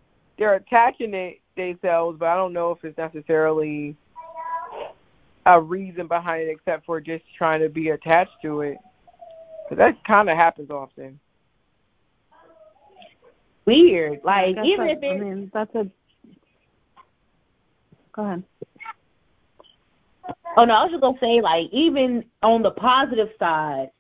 they're 0.40 0.54
attaching 0.54 1.12
it 1.12 1.38
themselves, 1.54 2.18
but 2.18 2.26
I 2.30 2.34
don't 2.34 2.54
know 2.54 2.70
if 2.70 2.82
it's 2.82 2.96
necessarily 2.96 3.94
a 5.44 5.60
reason 5.60 6.08
behind 6.08 6.48
it, 6.48 6.50
except 6.50 6.86
for 6.86 6.98
just 6.98 7.22
trying 7.36 7.60
to 7.60 7.68
be 7.68 7.90
attached 7.90 8.32
to 8.42 8.62
it. 8.62 8.78
'Cause 9.68 9.76
that 9.78 10.02
kind 10.04 10.28
of 10.28 10.36
happens 10.36 10.70
often. 10.70 11.20
weird. 13.66 14.20
Like 14.24 14.56
guess 14.56 14.64
even 14.64 14.86
that- 14.88 14.96
if 14.96 15.02
it, 15.04 15.12
I 15.12 15.18
mean, 15.18 15.50
that's 15.54 15.74
a. 15.76 15.88
Go 18.12 18.24
ahead. 18.24 18.42
oh 20.56 20.64
no, 20.64 20.74
I 20.74 20.82
was 20.82 20.90
just 20.90 21.02
gonna 21.02 21.18
say 21.20 21.40
like 21.40 21.68
even 21.70 22.24
on 22.42 22.62
the 22.62 22.72
positive 22.72 23.28
side, 23.38 23.90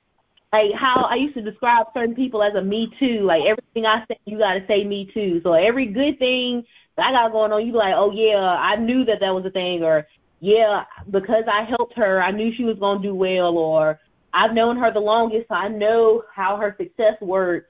like 0.52 0.72
how 0.74 1.06
I 1.08 1.14
used 1.14 1.34
to 1.34 1.42
describe 1.42 1.86
certain 1.94 2.14
people 2.14 2.42
as 2.42 2.54
a 2.54 2.62
me 2.62 2.92
too. 2.98 3.20
Like 3.20 3.42
everything 3.44 3.86
I 3.86 4.04
say, 4.08 4.18
you 4.24 4.38
gotta 4.38 4.64
say 4.66 4.84
me 4.84 5.10
too. 5.12 5.40
So 5.42 5.52
every 5.52 5.86
good 5.86 6.18
thing 6.18 6.64
that 6.96 7.06
I 7.06 7.12
got 7.12 7.32
going 7.32 7.52
on, 7.52 7.64
you 7.64 7.72
be 7.72 7.78
like, 7.78 7.94
oh 7.96 8.10
yeah, 8.12 8.56
I 8.58 8.76
knew 8.76 9.04
that 9.04 9.20
that 9.20 9.34
was 9.34 9.44
a 9.44 9.50
thing, 9.50 9.82
or 9.82 10.06
yeah, 10.40 10.84
because 11.10 11.44
I 11.50 11.62
helped 11.62 11.96
her, 11.96 12.22
I 12.22 12.30
knew 12.30 12.52
she 12.54 12.64
was 12.64 12.78
gonna 12.78 13.02
do 13.02 13.14
well, 13.14 13.56
or 13.58 14.00
I've 14.32 14.54
known 14.54 14.76
her 14.78 14.92
the 14.92 15.00
longest, 15.00 15.48
so 15.48 15.54
I 15.54 15.68
know 15.68 16.22
how 16.34 16.56
her 16.56 16.74
success 16.78 17.14
works. 17.20 17.66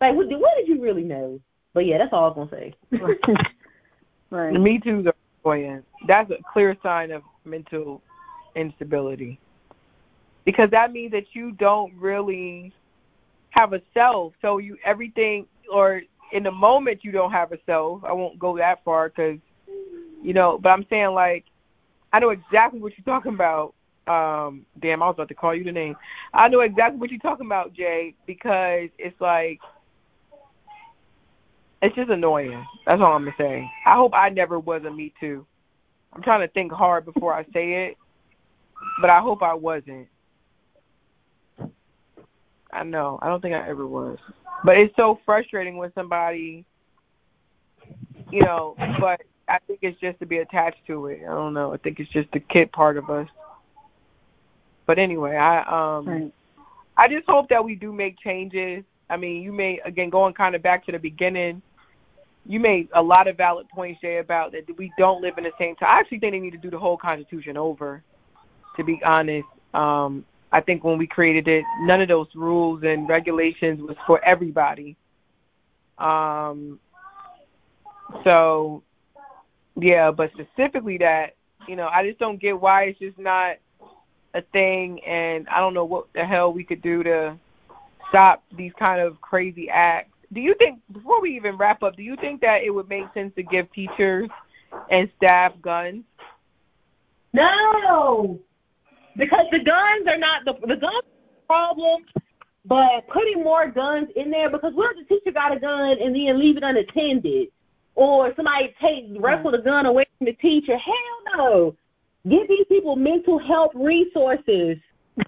Like, 0.00 0.14
what, 0.14 0.28
did- 0.28 0.40
what 0.40 0.56
did 0.56 0.68
you 0.68 0.80
really 0.80 1.04
know? 1.04 1.40
But 1.72 1.86
yeah, 1.86 1.98
that's 1.98 2.12
all 2.12 2.24
I 2.24 2.38
was 2.38 2.48
gonna 2.50 2.62
say. 2.62 2.74
right. 4.30 4.52
The 4.52 4.58
Me 4.58 4.78
Too's 4.78 5.06
are 5.06 5.14
annoying. 5.44 5.82
That's 6.06 6.30
a 6.30 6.38
clear 6.52 6.76
sign 6.82 7.10
of 7.10 7.22
mental 7.44 8.02
instability. 8.56 9.38
Because 10.50 10.70
that 10.70 10.92
means 10.92 11.12
that 11.12 11.26
you 11.32 11.52
don't 11.52 11.94
really 11.96 12.72
have 13.50 13.72
a 13.72 13.80
self. 13.94 14.32
So 14.42 14.58
you 14.58 14.76
everything, 14.84 15.46
or 15.72 16.02
in 16.32 16.42
the 16.42 16.50
moment 16.50 17.04
you 17.04 17.12
don't 17.12 17.30
have 17.30 17.52
a 17.52 17.58
self. 17.66 18.02
I 18.04 18.12
won't 18.12 18.38
go 18.38 18.56
that 18.58 18.82
far 18.84 19.08
because, 19.08 19.38
you 20.22 20.32
know. 20.32 20.58
But 20.58 20.70
I'm 20.70 20.84
saying 20.90 21.10
like, 21.10 21.44
I 22.12 22.18
know 22.18 22.30
exactly 22.30 22.80
what 22.80 22.94
you're 22.98 23.04
talking 23.04 23.34
about. 23.34 23.74
Um, 24.08 24.66
damn, 24.80 25.04
I 25.04 25.06
was 25.06 25.14
about 25.14 25.28
to 25.28 25.34
call 25.34 25.54
you 25.54 25.62
the 25.62 25.70
name. 25.70 25.94
I 26.34 26.48
know 26.48 26.60
exactly 26.60 26.98
what 26.98 27.10
you're 27.10 27.20
talking 27.20 27.46
about, 27.46 27.72
Jay, 27.72 28.14
because 28.26 28.88
it's 28.98 29.20
like 29.20 29.60
it's 31.80 31.94
just 31.94 32.10
annoying. 32.10 32.66
That's 32.86 33.00
all 33.00 33.12
I'm 33.12 33.24
gonna 33.24 33.36
say. 33.38 33.70
I 33.86 33.94
hope 33.94 34.12
I 34.14 34.30
never 34.30 34.58
was 34.58 34.82
a 34.84 34.90
Me 34.90 35.14
Too. 35.20 35.46
I'm 36.12 36.22
trying 36.22 36.40
to 36.40 36.48
think 36.48 36.72
hard 36.72 37.04
before 37.04 37.34
I 37.34 37.44
say 37.52 37.86
it, 37.86 37.96
but 39.00 39.10
I 39.10 39.20
hope 39.20 39.44
I 39.44 39.54
wasn't. 39.54 40.08
I 42.72 42.84
know. 42.84 43.18
I 43.22 43.28
don't 43.28 43.40
think 43.40 43.54
I 43.54 43.68
ever 43.68 43.86
was. 43.86 44.18
But 44.64 44.78
it's 44.78 44.94
so 44.96 45.18
frustrating 45.24 45.76
when 45.76 45.92
somebody, 45.94 46.64
you 48.30 48.42
know. 48.42 48.74
But 49.00 49.22
I 49.48 49.58
think 49.66 49.80
it's 49.82 49.98
just 50.00 50.18
to 50.20 50.26
be 50.26 50.38
attached 50.38 50.86
to 50.86 51.06
it. 51.06 51.20
I 51.22 51.30
don't 51.30 51.54
know. 51.54 51.72
I 51.72 51.78
think 51.78 51.98
it's 51.98 52.10
just 52.10 52.30
the 52.32 52.40
kid 52.40 52.70
part 52.72 52.96
of 52.96 53.10
us. 53.10 53.28
But 54.86 54.98
anyway, 54.98 55.36
I 55.36 55.96
um. 55.96 56.08
Right. 56.08 56.34
I 56.96 57.08
just 57.08 57.26
hope 57.26 57.48
that 57.48 57.64
we 57.64 57.74
do 57.74 57.92
make 57.92 58.18
changes. 58.18 58.84
I 59.08 59.16
mean, 59.16 59.42
you 59.42 59.52
may 59.52 59.80
again 59.84 60.10
going 60.10 60.34
kind 60.34 60.54
of 60.54 60.62
back 60.62 60.84
to 60.86 60.92
the 60.92 60.98
beginning. 60.98 61.62
You 62.46 62.60
made 62.60 62.88
a 62.94 63.02
lot 63.02 63.26
of 63.26 63.36
valid 63.36 63.68
points, 63.68 64.00
Jay, 64.00 64.18
about 64.18 64.52
that 64.52 64.64
we 64.76 64.92
don't 64.98 65.22
live 65.22 65.38
in 65.38 65.44
the 65.44 65.52
same 65.58 65.76
time. 65.76 65.88
I 65.90 66.00
actually 66.00 66.18
think 66.18 66.32
they 66.32 66.40
need 66.40 66.52
to 66.52 66.58
do 66.58 66.70
the 66.70 66.78
whole 66.78 66.96
Constitution 66.96 67.56
over. 67.56 68.02
To 68.76 68.84
be 68.84 69.00
honest, 69.04 69.46
um, 69.74 70.24
I 70.52 70.60
think 70.60 70.82
when 70.82 70.98
we 70.98 71.06
created 71.06 71.46
it, 71.48 71.64
none 71.80 72.00
of 72.00 72.08
those 72.08 72.28
rules 72.34 72.82
and 72.82 73.08
regulations 73.08 73.80
was 73.80 73.96
for 74.06 74.22
everybody. 74.24 74.96
Um, 75.98 76.80
so, 78.24 78.82
yeah, 79.76 80.10
but 80.10 80.32
specifically 80.32 80.98
that, 80.98 81.36
you 81.68 81.76
know, 81.76 81.88
I 81.88 82.06
just 82.06 82.18
don't 82.18 82.40
get 82.40 82.60
why 82.60 82.84
it's 82.84 82.98
just 82.98 83.18
not 83.18 83.56
a 84.34 84.42
thing, 84.52 85.04
and 85.04 85.48
I 85.48 85.60
don't 85.60 85.74
know 85.74 85.84
what 85.84 86.06
the 86.14 86.24
hell 86.24 86.52
we 86.52 86.64
could 86.64 86.82
do 86.82 87.02
to 87.04 87.36
stop 88.08 88.42
these 88.56 88.72
kind 88.78 89.00
of 89.00 89.20
crazy 89.20 89.68
acts. 89.68 90.10
Do 90.32 90.40
you 90.40 90.54
think, 90.54 90.80
before 90.92 91.20
we 91.20 91.36
even 91.36 91.56
wrap 91.56 91.82
up, 91.82 91.96
do 91.96 92.02
you 92.02 92.16
think 92.16 92.40
that 92.40 92.62
it 92.62 92.70
would 92.70 92.88
make 92.88 93.06
sense 93.14 93.34
to 93.36 93.42
give 93.42 93.72
teachers 93.72 94.28
and 94.90 95.10
staff 95.16 95.52
guns? 95.62 96.04
No, 97.32 98.40
because 99.20 99.46
the 99.52 99.60
guns 99.60 100.06
are 100.08 100.18
not 100.18 100.44
the 100.44 100.54
the 100.66 100.76
guns 100.76 101.04
problem, 101.46 102.04
but 102.64 103.06
putting 103.08 103.42
more 103.44 103.68
guns 103.70 104.08
in 104.16 104.30
there 104.30 104.50
because 104.50 104.72
what 104.74 104.96
if 104.96 105.06
the 105.08 105.14
teacher 105.14 105.30
got 105.32 105.56
a 105.56 105.60
gun 105.60 105.96
and 106.00 106.14
then 106.14 106.38
leave 106.40 106.56
it 106.56 106.62
unattended, 106.64 107.48
or 107.94 108.32
somebody 108.34 108.74
take 108.80 109.04
wrestle 109.20 109.52
the 109.52 109.58
gun 109.58 109.86
away 109.86 110.04
from 110.18 110.24
the 110.26 110.32
teacher? 110.34 110.76
Hell 110.76 111.36
no! 111.36 111.76
Give 112.28 112.48
these 112.48 112.66
people 112.68 112.96
mental 112.96 113.38
health 113.38 113.72
resources. 113.74 114.78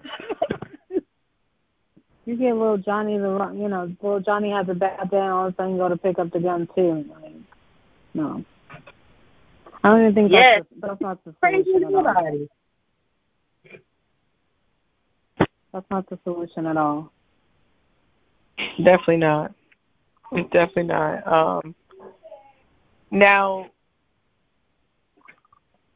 You 2.25 2.37
get 2.37 2.55
little 2.55 2.77
Johnny 2.77 3.17
the 3.17 3.27
wrong- 3.27 3.57
you 3.59 3.67
know, 3.67 3.93
little 4.01 4.21
Johnny 4.21 4.49
has 4.51 4.69
a 4.69 4.73
bad 4.73 5.11
day 5.11 5.17
and 5.17 5.29
all 5.29 5.47
of 5.47 5.53
a 5.53 5.57
sudden 5.57 5.75
go 5.75 5.89
to 5.89 5.97
pick 5.97 6.19
up 6.19 6.31
the 6.31 6.39
gun 6.39 6.69
too. 6.73 7.03
Like, 7.21 7.33
no. 8.13 8.45
I 9.83 9.89
don't 9.89 9.99
even 10.03 10.15
think 10.15 10.31
Yes. 10.31 10.63
that's 10.79 10.99
that's 10.99 11.01
not 11.01 11.21
the 11.25 11.33
Crazy 11.41 11.69
solution 11.73 11.97
at 11.97 12.05
all. 12.05 12.17
anybody. 12.25 12.49
That's 15.73 15.85
not 15.89 16.07
the 16.07 16.19
solution 16.23 16.67
at 16.67 16.77
all. 16.77 17.11
Definitely 18.77 19.17
not. 19.17 19.51
Definitely 20.51 20.83
not. 20.83 21.27
Um, 21.27 21.75
now, 23.09 23.67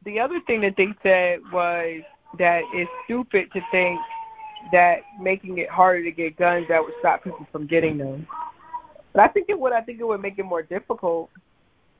the 0.04 0.18
other 0.18 0.40
thing 0.46 0.60
that 0.62 0.74
they 0.76 0.88
said 1.02 1.40
was 1.52 2.02
that 2.38 2.62
it's 2.74 2.90
stupid 3.04 3.50
to 3.52 3.60
think 3.70 3.98
that 4.72 4.98
making 5.20 5.58
it 5.58 5.70
harder 5.70 6.02
to 6.02 6.10
get 6.10 6.36
guns 6.36 6.66
that 6.68 6.82
would 6.82 6.94
stop 6.98 7.22
people 7.22 7.46
from 7.52 7.66
getting 7.66 7.98
them. 7.98 8.26
But 9.12 9.22
I 9.22 9.28
think 9.28 9.48
it 9.48 9.58
would. 9.58 9.72
I 9.72 9.80
think 9.80 10.00
it 10.00 10.06
would 10.06 10.20
make 10.20 10.38
it 10.38 10.44
more 10.44 10.62
difficult. 10.62 11.30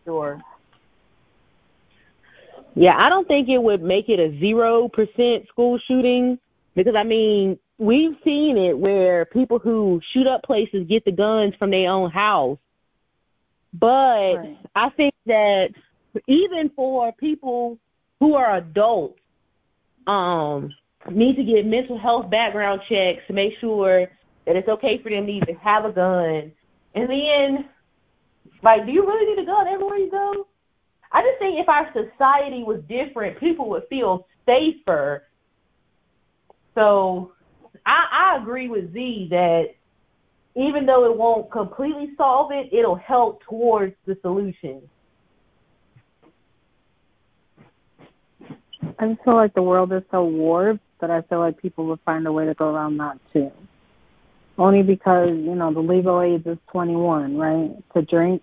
Sure. 0.04 0.40
Yeah, 2.74 2.96
I 2.96 3.08
don't 3.08 3.26
think 3.26 3.48
it 3.48 3.62
would 3.62 3.82
make 3.82 4.08
it 4.08 4.18
a 4.20 4.38
zero 4.38 4.88
percent 4.88 5.46
school 5.48 5.78
shooting 5.86 6.38
because 6.78 6.94
I 6.94 7.02
mean 7.02 7.58
we've 7.78 8.16
seen 8.24 8.56
it 8.56 8.78
where 8.78 9.24
people 9.26 9.58
who 9.58 10.00
shoot 10.12 10.26
up 10.26 10.42
places 10.42 10.86
get 10.88 11.04
the 11.04 11.12
guns 11.12 11.54
from 11.56 11.70
their 11.70 11.90
own 11.90 12.10
house. 12.10 12.58
But 13.72 14.36
Right. 14.36 14.58
I 14.74 14.88
think 14.90 15.14
that 15.26 15.70
even 16.26 16.70
for 16.70 17.12
people 17.12 17.78
who 18.18 18.34
are 18.34 18.56
adults, 18.56 19.20
um, 20.06 20.74
need 21.10 21.36
to 21.36 21.44
get 21.44 21.66
mental 21.66 21.98
health 21.98 22.30
background 22.30 22.80
checks 22.88 23.22
to 23.26 23.32
make 23.32 23.58
sure 23.58 24.08
that 24.46 24.56
it's 24.56 24.68
okay 24.68 24.98
for 24.98 25.10
them 25.10 25.26
to 25.26 25.32
even 25.32 25.56
have 25.56 25.84
a 25.84 25.92
gun. 25.92 26.52
And 26.94 27.10
then, 27.10 27.68
like, 28.62 28.86
do 28.86 28.92
you 28.92 29.06
really 29.06 29.34
need 29.34 29.42
a 29.42 29.46
gun 29.46 29.68
everywhere 29.68 29.98
you 29.98 30.10
go? 30.10 30.46
I 31.12 31.22
just 31.22 31.38
think 31.38 31.58
if 31.58 31.68
our 31.68 31.92
society 31.92 32.64
was 32.64 32.80
different, 32.88 33.38
people 33.38 33.68
would 33.70 33.86
feel 33.88 34.26
safer. 34.46 35.27
So 36.78 37.32
I, 37.84 38.34
I 38.36 38.38
agree 38.40 38.68
with 38.68 38.92
Z 38.92 39.28
that 39.30 39.74
even 40.54 40.86
though 40.86 41.10
it 41.10 41.16
won't 41.16 41.50
completely 41.50 42.10
solve 42.16 42.52
it, 42.52 42.72
it'll 42.72 42.94
help 42.94 43.42
towards 43.42 43.94
the 44.06 44.16
solution. 44.22 44.82
I 49.00 49.08
just 49.08 49.22
feel 49.24 49.34
like 49.34 49.54
the 49.54 49.62
world 49.62 49.92
is 49.92 50.02
so 50.10 50.24
warped 50.24 50.80
but 51.00 51.10
I 51.10 51.22
feel 51.22 51.38
like 51.38 51.60
people 51.60 51.86
would 51.86 52.00
find 52.04 52.26
a 52.26 52.32
way 52.32 52.46
to 52.46 52.54
go 52.54 52.66
around 52.66 52.96
that 52.98 53.18
too. 53.32 53.50
Only 54.56 54.82
because, 54.82 55.28
you 55.28 55.54
know, 55.54 55.72
the 55.72 55.80
legal 55.80 56.20
age 56.20 56.44
is 56.46 56.58
21, 56.72 57.36
right, 57.36 57.70
to 57.94 58.02
drink. 58.02 58.42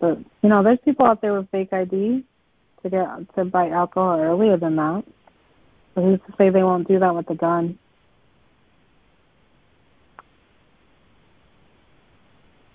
But, 0.00 0.18
you 0.42 0.48
know, 0.48 0.62
there's 0.62 0.80
people 0.84 1.06
out 1.06 1.20
there 1.20 1.34
with 1.34 1.48
fake 1.50 1.72
IDs 1.72 2.24
to 2.82 2.90
get 2.90 3.34
to 3.36 3.44
buy 3.44 3.70
alcohol 3.70 4.18
earlier 4.18 4.56
than 4.56 4.76
that. 4.76 5.04
But 5.94 6.02
who's 6.02 6.20
to 6.26 6.34
say 6.36 6.50
they 6.50 6.62
won't 6.62 6.88
do 6.88 6.98
that 6.98 7.14
with 7.14 7.30
a 7.30 7.34
gun? 7.34 7.78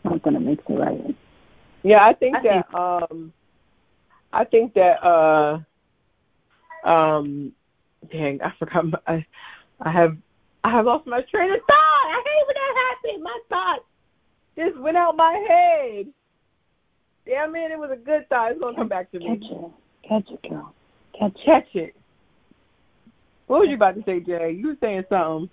Not 0.03 0.23
that 0.23 0.33
it 0.33 0.39
makes 0.39 0.63
it 0.67 0.73
right. 0.73 1.15
Yeah, 1.83 2.05
I 2.05 2.13
think 2.13 2.37
I 2.37 2.41
that 2.43 2.73
um 2.73 3.33
I 4.31 4.43
think 4.45 4.73
that 4.73 5.03
uh 5.03 5.59
um 6.85 7.51
dang, 8.11 8.41
I 8.41 8.53
forgot 8.57 8.85
my, 8.85 8.99
I 9.07 9.25
I 9.81 9.91
have 9.91 10.17
I 10.63 10.71
have 10.71 10.85
lost 10.85 11.07
my 11.07 11.21
train 11.21 11.51
of 11.51 11.59
thought. 11.67 11.75
I 11.75 12.23
hate 12.25 12.47
when 12.47 12.55
that 12.55 12.95
happens. 13.03 13.23
My 13.23 13.39
thought 13.49 13.85
just 14.57 14.77
went 14.79 14.97
out 14.97 15.15
my 15.15 15.33
head. 15.47 16.07
Damn 17.25 17.55
it, 17.55 17.71
it 17.71 17.79
was 17.79 17.91
a 17.91 17.97
good 17.97 18.27
thought. 18.29 18.51
It's 18.51 18.59
gonna 18.59 18.75
come 18.75 18.87
back 18.87 19.11
to 19.11 19.19
me. 19.19 19.27
Catch 19.27 19.51
it. 19.51 19.71
Catch 20.07 20.31
it, 20.31 20.49
girl. 20.49 20.73
Catch 21.17 21.35
it. 21.35 21.45
Catch 21.45 21.75
it. 21.75 21.95
What 23.49 23.61
was 23.61 23.69
you 23.69 23.75
about 23.75 23.95
to 23.95 24.03
say, 24.03 24.19
Jay? 24.19 24.51
You 24.51 24.67
were 24.67 24.77
saying 24.79 25.05
something. 25.09 25.49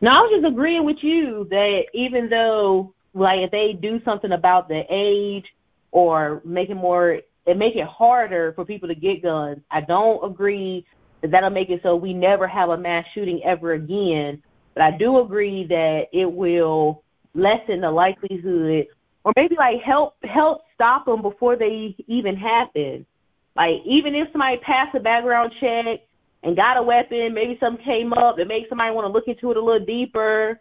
No, 0.00 0.10
I 0.10 0.20
was 0.22 0.32
just 0.32 0.52
agreeing 0.52 0.84
with 0.84 0.96
you 1.00 1.46
that 1.50 1.84
even 1.94 2.28
though 2.28 2.92
like 3.14 3.42
if 3.42 3.52
they 3.52 3.74
do 3.74 4.00
something 4.04 4.32
about 4.32 4.66
the 4.66 4.84
age 4.90 5.44
or 5.92 6.42
make 6.44 6.68
it 6.68 6.74
more 6.74 7.20
it 7.46 7.56
make 7.56 7.76
it 7.76 7.86
harder 7.86 8.52
for 8.54 8.64
people 8.64 8.88
to 8.88 8.94
get 8.96 9.22
guns, 9.22 9.60
I 9.70 9.82
don't 9.82 10.28
agree 10.28 10.84
that 11.20 11.30
that'll 11.30 11.50
make 11.50 11.70
it 11.70 11.80
so 11.84 11.94
we 11.94 12.12
never 12.12 12.48
have 12.48 12.70
a 12.70 12.76
mass 12.76 13.06
shooting 13.14 13.40
ever 13.44 13.74
again. 13.74 14.42
But 14.74 14.82
I 14.82 14.90
do 14.90 15.20
agree 15.20 15.64
that 15.68 16.08
it 16.12 16.26
will 16.26 17.04
lessen 17.34 17.82
the 17.82 17.90
likelihood 17.92 18.88
or 19.22 19.32
maybe 19.36 19.54
like 19.54 19.80
help 19.80 20.16
help 20.24 20.62
stop 20.74 21.04
them 21.04 21.22
before 21.22 21.54
they 21.54 21.94
even 22.08 22.34
happen. 22.34 23.06
Like 23.54 23.76
even 23.84 24.16
if 24.16 24.26
somebody 24.32 24.56
passed 24.56 24.96
a 24.96 25.00
background 25.00 25.52
check 25.60 26.00
and 26.42 26.56
got 26.56 26.76
a 26.76 26.82
weapon, 26.82 27.32
maybe 27.34 27.56
something 27.60 27.84
came 27.84 28.12
up 28.12 28.36
that 28.36 28.48
makes 28.48 28.68
somebody 28.68 28.92
want 28.92 29.06
to 29.06 29.12
look 29.12 29.28
into 29.28 29.50
it 29.50 29.56
a 29.56 29.60
little 29.60 29.84
deeper, 29.84 30.60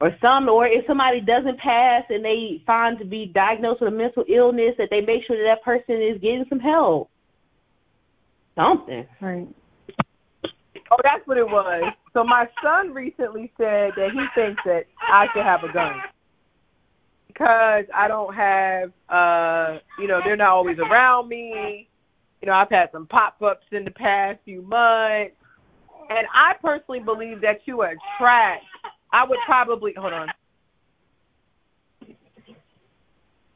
or 0.00 0.16
some, 0.22 0.48
or 0.48 0.66
if 0.66 0.86
somebody 0.86 1.20
doesn't 1.20 1.58
pass 1.58 2.04
and 2.08 2.24
they 2.24 2.62
find 2.66 2.98
to 2.98 3.04
be 3.04 3.26
diagnosed 3.26 3.80
with 3.80 3.92
a 3.92 3.96
mental 3.96 4.24
illness, 4.28 4.74
that 4.78 4.88
they 4.90 5.00
make 5.00 5.24
sure 5.24 5.36
that 5.36 5.44
that 5.44 5.62
person 5.62 6.00
is 6.00 6.18
getting 6.20 6.46
some 6.48 6.60
help. 6.60 7.10
Something. 8.56 9.06
Right. 9.20 9.48
Oh, 10.90 10.96
that's 11.04 11.26
what 11.26 11.36
it 11.36 11.46
was. 11.46 11.92
So 12.14 12.24
my 12.24 12.48
son 12.62 12.92
recently 12.92 13.52
said 13.56 13.92
that 13.96 14.10
he 14.10 14.26
thinks 14.34 14.60
that 14.64 14.86
I 15.00 15.28
should 15.32 15.44
have 15.44 15.62
a 15.62 15.72
gun 15.72 16.00
because 17.28 17.84
I 17.94 18.08
don't 18.08 18.34
have, 18.34 18.90
uh, 19.08 19.78
you 19.98 20.08
know, 20.08 20.20
they're 20.24 20.36
not 20.36 20.48
always 20.48 20.78
around 20.78 21.28
me. 21.28 21.88
You 22.40 22.46
know, 22.46 22.54
I've 22.54 22.70
had 22.70 22.90
some 22.92 23.06
pop-ups 23.06 23.66
in 23.70 23.84
the 23.84 23.90
past 23.90 24.38
few 24.44 24.62
months, 24.62 25.34
and 26.08 26.26
I 26.34 26.54
personally 26.62 27.00
believe 27.00 27.40
that 27.42 27.60
you 27.66 27.82
attract. 27.82 28.64
I 29.12 29.24
would 29.24 29.38
probably 29.44 29.92
hold 29.94 30.12
on. 30.12 30.28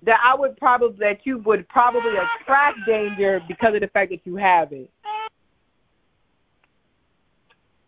That 0.03 0.21
I 0.23 0.35
would 0.35 0.57
probably 0.59 0.99
that 0.99 1.21
you 1.25 1.39
would 1.39 1.67
probably 1.69 2.13
attract 2.17 2.79
danger 2.87 3.41
because 3.49 3.75
of 3.75 3.81
the 3.81 3.89
fact 3.89 4.11
that 4.11 4.21
you 4.25 4.37
have 4.37 4.73
it. 4.73 4.91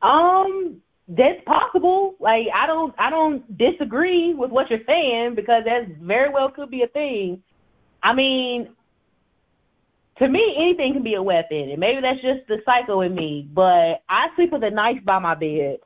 Um, 0.00 0.80
that's 1.08 1.42
possible. 1.44 2.14
Like 2.18 2.46
I 2.54 2.66
don't 2.66 2.94
I 2.98 3.10
don't 3.10 3.58
disagree 3.58 4.32
with 4.32 4.50
what 4.50 4.70
you're 4.70 4.80
saying 4.86 5.34
because 5.34 5.64
that 5.64 5.88
very 6.00 6.30
well 6.30 6.50
could 6.50 6.70
be 6.70 6.82
a 6.82 6.88
thing. 6.88 7.42
I 8.02 8.14
mean, 8.14 8.70
to 10.18 10.28
me 10.28 10.54
anything 10.56 10.94
can 10.94 11.02
be 11.02 11.14
a 11.14 11.22
weapon, 11.22 11.70
and 11.70 11.78
maybe 11.78 12.00
that's 12.00 12.20
just 12.22 12.46
the 12.48 12.60
psycho 12.64 13.02
in 13.02 13.14
me. 13.14 13.48
But 13.52 14.02
I 14.08 14.28
sleep 14.34 14.52
with 14.52 14.64
a 14.64 14.70
knife 14.70 15.04
by 15.04 15.18
my 15.18 15.34
bed, 15.34 15.78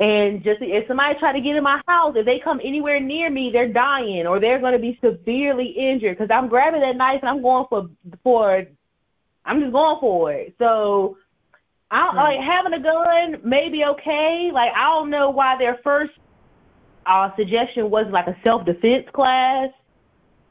and 0.00 0.42
just 0.42 0.60
if 0.60 0.88
somebody 0.88 1.18
try 1.18 1.32
to 1.32 1.40
get 1.40 1.54
in 1.54 1.62
my 1.62 1.80
house, 1.86 2.14
if 2.16 2.26
they 2.26 2.40
come 2.40 2.60
anywhere 2.64 2.98
near 2.98 3.30
me, 3.30 3.50
they're 3.52 3.72
dying 3.72 4.26
or 4.26 4.40
they're 4.40 4.58
going 4.58 4.72
to 4.72 4.78
be 4.78 4.98
severely 5.00 5.66
injured 5.66 6.18
because 6.18 6.34
I'm 6.34 6.48
grabbing 6.48 6.80
that 6.80 6.96
knife 6.96 7.20
and 7.22 7.28
I'm 7.28 7.42
going 7.42 7.66
for 7.68 7.88
for 8.24 8.64
I'm 9.44 9.60
just 9.60 9.72
going 9.72 10.00
for 10.00 10.32
it. 10.32 10.54
So 10.58 11.18
I 11.92 12.06
don't, 12.06 12.16
like 12.16 12.40
having 12.40 12.72
a 12.72 12.80
gun 12.80 13.40
may 13.44 13.68
be 13.68 13.84
okay. 13.84 14.50
Like 14.52 14.72
I 14.74 14.88
don't 14.88 15.10
know 15.10 15.30
why 15.30 15.56
their 15.58 15.78
first 15.84 16.12
uh 17.06 17.30
suggestion 17.36 17.88
was 17.88 18.06
like 18.10 18.26
a 18.26 18.36
self 18.42 18.64
defense 18.64 19.06
class. 19.12 19.70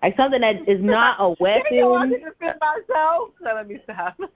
Like 0.04 0.18
something 0.18 0.42
that 0.42 0.68
is 0.68 0.82
not 0.84 1.16
a 1.20 1.34
Maybe 1.42 1.80
I 1.82 1.86
want 1.86 2.12
to 2.12 2.18
weapon. 2.18 2.34
defend 2.38 2.60
myself. 2.60 3.30
So 3.42 3.56
let 3.56 3.68
me 3.68 3.80
stop. 3.84 4.18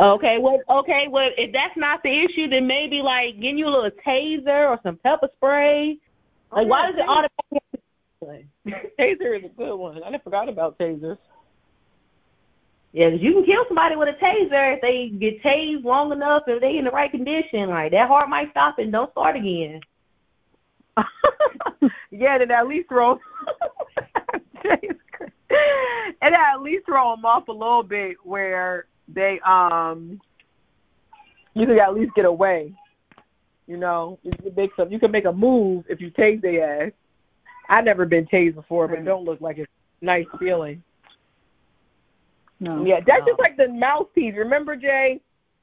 Okay, 0.00 0.38
well 0.38 0.60
okay, 0.70 1.08
well 1.10 1.28
if 1.36 1.52
that's 1.52 1.76
not 1.76 2.00
the 2.04 2.08
issue 2.24 2.46
then 2.48 2.68
maybe 2.68 3.02
like 3.02 3.40
getting 3.40 3.58
you 3.58 3.66
a 3.66 3.68
little 3.68 3.90
taser 4.06 4.70
or 4.70 4.78
some 4.84 4.96
pepper 5.02 5.28
spray. 5.36 5.98
Oh, 6.52 6.56
like 6.58 6.68
why 6.68 6.86
does 6.86 6.94
it 6.96 7.08
automatically 7.08 8.48
Taser 8.96 9.36
is 9.36 9.44
a 9.44 9.48
good 9.48 9.74
one. 9.74 10.00
I 10.04 10.10
never 10.10 10.22
forgot 10.22 10.48
about 10.48 10.78
tasers. 10.78 11.18
Yeah, 12.92 13.10
'cause 13.10 13.18
you 13.20 13.32
can 13.32 13.44
kill 13.44 13.64
somebody 13.66 13.96
with 13.96 14.08
a 14.08 14.12
taser 14.24 14.74
if 14.76 14.80
they 14.80 15.08
get 15.08 15.42
tased 15.42 15.82
long 15.82 16.12
enough, 16.12 16.44
if 16.46 16.60
they 16.60 16.78
in 16.78 16.84
the 16.84 16.92
right 16.92 17.10
condition. 17.10 17.68
Like 17.68 17.90
that 17.90 18.06
heart 18.06 18.28
might 18.28 18.52
stop 18.52 18.78
and 18.78 18.92
don't 18.92 19.10
start 19.10 19.34
again. 19.34 19.80
yeah, 22.12 22.38
then 22.38 22.52
at 22.52 22.68
least 22.68 22.88
throw 22.88 23.18
and 26.20 26.34
at 26.34 26.62
least 26.62 26.86
throw 26.86 27.14
them 27.14 27.24
off 27.24 27.48
a 27.48 27.52
little 27.52 27.82
bit 27.82 28.16
where 28.24 28.86
they 29.08 29.40
um 29.40 30.20
you 31.54 31.66
can 31.66 31.78
at 31.78 31.94
least 31.94 32.14
get 32.14 32.24
away. 32.24 32.72
You 33.66 33.76
know, 33.76 34.18
you 34.22 34.32
can 34.32 34.54
make 34.56 34.70
some 34.76 34.90
you 34.92 34.98
can 34.98 35.10
make 35.10 35.24
a 35.24 35.32
move 35.32 35.84
if 35.88 36.00
you 36.00 36.10
tase 36.10 36.40
their 36.40 36.86
ass. 36.86 36.92
I've 37.68 37.84
never 37.84 38.06
been 38.06 38.26
tased 38.26 38.54
before, 38.54 38.88
but 38.88 38.98
Right. 38.98 39.04
don't 39.04 39.24
look 39.24 39.40
like 39.40 39.58
it's 39.58 39.70
a 40.00 40.04
nice 40.04 40.26
feeling. 40.38 40.82
No. 42.60 42.84
Yeah, 42.84 43.00
that's 43.06 43.24
just 43.26 43.38
like 43.38 43.56
the 43.56 43.68
mouthpiece. 43.68 44.34
Remember, 44.36 44.74
Jay? 44.74 45.20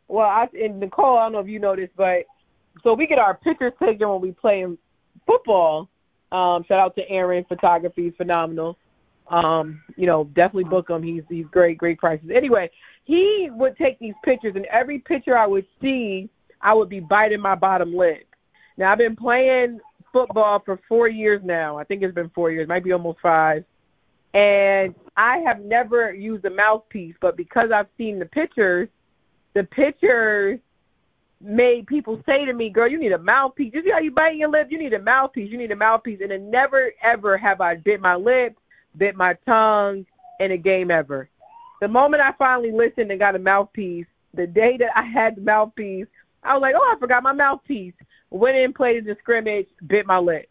Well, 0.07 0.27
I 0.27 0.47
and 0.53 0.79
Nicole, 0.79 1.17
I 1.17 1.23
don't 1.23 1.33
know 1.33 1.39
if 1.39 1.47
you 1.47 1.59
know 1.59 1.75
this, 1.75 1.89
but 1.97 2.25
so 2.83 2.93
we 2.93 3.07
get 3.07 3.19
our 3.19 3.33
pictures 3.33 3.73
taken 3.79 4.07
when 4.07 4.21
we 4.21 4.31
play 4.31 4.61
in 4.61 4.77
football. 5.25 5.89
Um, 6.31 6.63
shout 6.67 6.79
out 6.79 6.95
to 6.95 7.09
Aaron 7.09 7.45
Photography, 7.45 8.11
phenomenal. 8.11 8.77
Um, 9.27 9.81
you 9.95 10.05
know, 10.05 10.25
definitely 10.35 10.65
book 10.65 10.89
him. 10.89 11.01
He's 11.01 11.23
he's 11.29 11.47
great, 11.47 11.77
great 11.77 11.97
prices. 11.97 12.29
Anyway, 12.33 12.69
he 13.03 13.49
would 13.51 13.75
take 13.77 13.97
these 13.99 14.13
pictures, 14.23 14.53
and 14.55 14.65
every 14.65 14.99
picture 14.99 15.37
I 15.37 15.47
would 15.47 15.65
see, 15.81 16.29
I 16.61 16.73
would 16.73 16.89
be 16.89 16.99
biting 16.99 17.41
my 17.41 17.55
bottom 17.55 17.95
lip. 17.95 18.27
Now 18.77 18.91
I've 18.91 18.97
been 18.97 19.15
playing 19.15 19.79
football 20.13 20.61
for 20.63 20.79
four 20.87 21.07
years 21.07 21.41
now. 21.43 21.77
I 21.77 21.83
think 21.83 22.03
it's 22.03 22.13
been 22.13 22.29
four 22.29 22.51
years, 22.51 22.67
might 22.67 22.83
be 22.83 22.93
almost 22.93 23.19
five. 23.19 23.65
And 24.33 24.93
I 25.17 25.37
have 25.39 25.61
never 25.61 26.13
used 26.13 26.45
a 26.45 26.49
mouthpiece, 26.49 27.15
but 27.21 27.37
because 27.37 27.71
I've 27.71 27.87
seen 27.97 28.19
the 28.19 28.25
pictures, 28.25 28.89
the 29.53 29.63
pictures 29.63 30.59
made 31.41 31.87
people 31.87 32.21
say 32.25 32.45
to 32.45 32.53
me, 32.53 32.69
"Girl, 32.69 32.87
you 32.87 32.99
need 32.99 33.11
a 33.13 33.17
mouthpiece. 33.17 33.73
You 33.73 33.83
see 33.83 33.91
how 33.91 33.99
you 33.99 34.11
biting 34.11 34.39
your 34.39 34.49
lip? 34.49 34.67
You 34.69 34.77
need 34.77 34.93
a 34.93 34.99
mouthpiece. 34.99 35.51
You 35.51 35.57
need 35.57 35.71
a 35.71 35.75
mouthpiece." 35.75 36.19
And 36.21 36.31
then 36.31 36.49
never 36.49 36.91
ever 37.01 37.37
have 37.37 37.61
I 37.61 37.75
bit 37.75 38.01
my 38.01 38.15
lip, 38.15 38.57
bit 38.97 39.15
my 39.15 39.35
tongue 39.45 40.05
in 40.39 40.51
a 40.51 40.57
game 40.57 40.91
ever. 40.91 41.29
The 41.81 41.87
moment 41.87 42.21
I 42.21 42.31
finally 42.33 42.71
listened 42.71 43.11
and 43.11 43.19
got 43.19 43.35
a 43.35 43.39
mouthpiece, 43.39 44.07
the 44.33 44.47
day 44.47 44.77
that 44.77 44.97
I 44.97 45.03
had 45.03 45.35
the 45.35 45.41
mouthpiece, 45.41 46.07
I 46.43 46.53
was 46.53 46.61
like, 46.61 46.75
"Oh, 46.77 46.93
I 46.95 46.99
forgot 46.99 47.23
my 47.23 47.33
mouthpiece." 47.33 47.93
Went 48.29 48.57
in, 48.57 48.73
played 48.73 48.97
in 48.97 49.05
the 49.05 49.15
scrimmage, 49.19 49.67
bit 49.87 50.05
my 50.05 50.17
lip. 50.17 50.49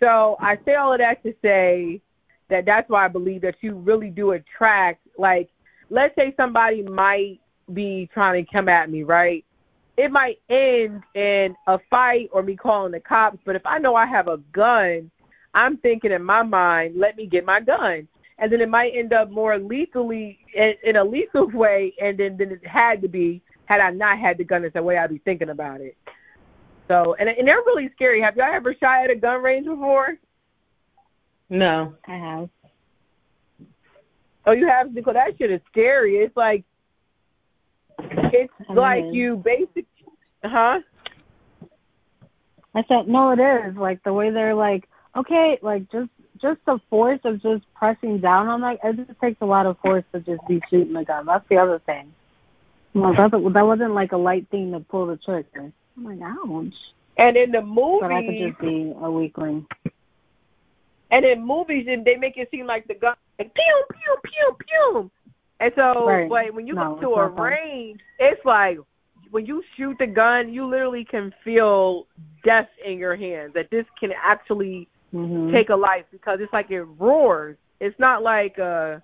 So 0.00 0.36
I 0.40 0.58
say 0.64 0.74
all 0.74 0.92
of 0.92 0.98
that 0.98 1.22
to 1.22 1.34
say 1.42 2.00
that 2.48 2.64
that's 2.64 2.88
why 2.88 3.04
I 3.04 3.08
believe 3.08 3.42
that 3.42 3.56
you 3.60 3.74
really 3.74 4.10
do 4.10 4.32
attract. 4.32 5.06
Like, 5.18 5.48
let's 5.90 6.14
say 6.14 6.34
somebody 6.36 6.82
might 6.82 7.40
be 7.74 8.08
trying 8.12 8.44
to 8.44 8.50
come 8.50 8.68
at 8.68 8.90
me, 8.90 9.02
right? 9.02 9.44
It 9.96 10.10
might 10.10 10.38
end 10.48 11.02
in 11.14 11.56
a 11.66 11.78
fight 11.90 12.30
or 12.32 12.42
me 12.42 12.56
calling 12.56 12.92
the 12.92 13.00
cops, 13.00 13.38
but 13.44 13.56
if 13.56 13.66
I 13.66 13.78
know 13.78 13.96
I 13.96 14.06
have 14.06 14.28
a 14.28 14.38
gun, 14.52 15.10
I'm 15.58 15.76
thinking 15.78 16.12
in 16.12 16.22
my 16.22 16.42
mind, 16.44 16.94
let 16.96 17.16
me 17.16 17.26
get 17.26 17.44
my 17.44 17.60
gun. 17.60 18.06
And 18.38 18.52
then 18.52 18.60
it 18.60 18.68
might 18.68 18.92
end 18.94 19.12
up 19.12 19.28
more 19.28 19.58
lethally 19.58 20.38
in, 20.54 20.74
in 20.84 20.96
a 20.96 21.04
lethal 21.04 21.50
way, 21.52 21.92
and 22.00 22.16
then, 22.16 22.36
then 22.36 22.52
it 22.52 22.64
had 22.66 23.02
to 23.02 23.08
be 23.08 23.42
had 23.64 23.80
I 23.80 23.90
not 23.90 24.18
had 24.18 24.38
the 24.38 24.44
gun. 24.44 24.64
It's 24.64 24.74
the 24.74 24.82
way 24.82 24.96
I'd 24.96 25.10
be 25.10 25.18
thinking 25.18 25.50
about 25.50 25.80
it. 25.80 25.96
So, 26.86 27.16
and 27.18 27.28
and 27.28 27.46
they're 27.46 27.56
really 27.66 27.90
scary. 27.94 28.20
Have 28.22 28.36
y'all 28.36 28.54
ever 28.54 28.74
shot 28.74 29.04
at 29.04 29.10
a 29.10 29.16
gun 29.16 29.42
range 29.42 29.66
before? 29.66 30.16
No. 31.50 31.94
I 32.06 32.14
have. 32.14 32.48
Oh, 34.46 34.52
you 34.52 34.66
have 34.68 34.94
because 34.94 35.14
that 35.14 35.36
shit 35.36 35.50
is 35.50 35.60
scary. 35.70 36.16
It's 36.16 36.36
like 36.36 36.64
it's 37.98 38.52
It 38.60 38.74
like 38.74 39.04
is. 39.06 39.14
you 39.14 39.36
basically, 39.44 39.86
huh? 40.44 40.80
I 42.74 42.84
said, 42.86 43.08
no, 43.08 43.30
it 43.32 43.40
is. 43.40 43.76
Like 43.76 44.02
the 44.04 44.12
way 44.12 44.30
they're 44.30 44.54
like, 44.54 44.88
okay, 45.16 45.58
like 45.62 45.90
just 45.90 46.10
just 46.40 46.60
the 46.66 46.78
force 46.88 47.20
of 47.24 47.42
just 47.42 47.64
pressing 47.74 48.18
down 48.18 48.48
on 48.48 48.60
that. 48.60 48.78
It 48.84 48.96
just 49.06 49.20
takes 49.20 49.40
a 49.40 49.46
lot 49.46 49.66
of 49.66 49.78
force 49.80 50.04
to 50.12 50.20
just 50.20 50.46
be 50.46 50.60
shooting 50.70 50.92
the 50.92 51.04
gun. 51.04 51.26
That's 51.26 51.46
the 51.48 51.56
other 51.58 51.80
thing. 51.80 52.12
Well, 52.94 53.14
that 53.14 53.30
that 53.30 53.66
wasn't 53.66 53.94
like 53.94 54.12
a 54.12 54.16
light 54.16 54.48
thing 54.50 54.72
to 54.72 54.80
pull 54.80 55.06
the 55.06 55.16
trigger. 55.16 55.72
I'm 55.96 56.04
like, 56.04 56.20
ouch. 56.22 56.74
And 57.16 57.36
in 57.36 57.50
the 57.50 57.60
But 58.00 58.12
I 58.12 58.22
could 58.22 58.38
just 58.38 58.60
be 58.60 58.94
a 59.00 59.10
weakling. 59.10 59.66
and 61.10 61.24
in 61.24 61.44
movies, 61.44 61.86
and 61.88 62.04
they 62.04 62.16
make 62.16 62.36
it 62.36 62.48
seem 62.50 62.66
like 62.66 62.86
the 62.86 62.94
gun, 62.94 63.16
like, 63.38 63.52
pew 63.54 63.84
pew 63.90 64.16
pew 64.24 64.56
pew. 64.66 65.10
And 65.60 65.72
so, 65.74 66.04
Right. 66.06 66.30
like 66.30 66.52
when 66.52 66.66
you 66.66 66.74
No, 66.74 66.94
go 66.94 67.00
to 67.00 67.14
a 67.14 67.22
not 67.28 67.36
fun. 67.36 67.44
range, 67.52 68.00
it's 68.20 68.44
like 68.44 68.78
when 69.30 69.44
you 69.44 69.62
shoot 69.76 69.96
the 69.98 70.06
gun, 70.06 70.52
you 70.52 70.64
literally 70.66 71.04
can 71.04 71.34
feel 71.42 72.06
death 72.44 72.68
in 72.84 72.98
your 72.98 73.16
hands. 73.16 73.54
That 73.54 73.70
this 73.70 73.86
can 73.98 74.12
actually 74.12 74.88
hmm 75.12 75.50
take 75.50 75.70
a 75.70 75.76
life 75.76 76.04
because 76.10 76.40
it's 76.40 76.52
like 76.52 76.70
it 76.70 76.82
roars. 76.82 77.56
It's 77.80 77.98
not 77.98 78.22
like 78.22 78.58
uh 78.58 78.98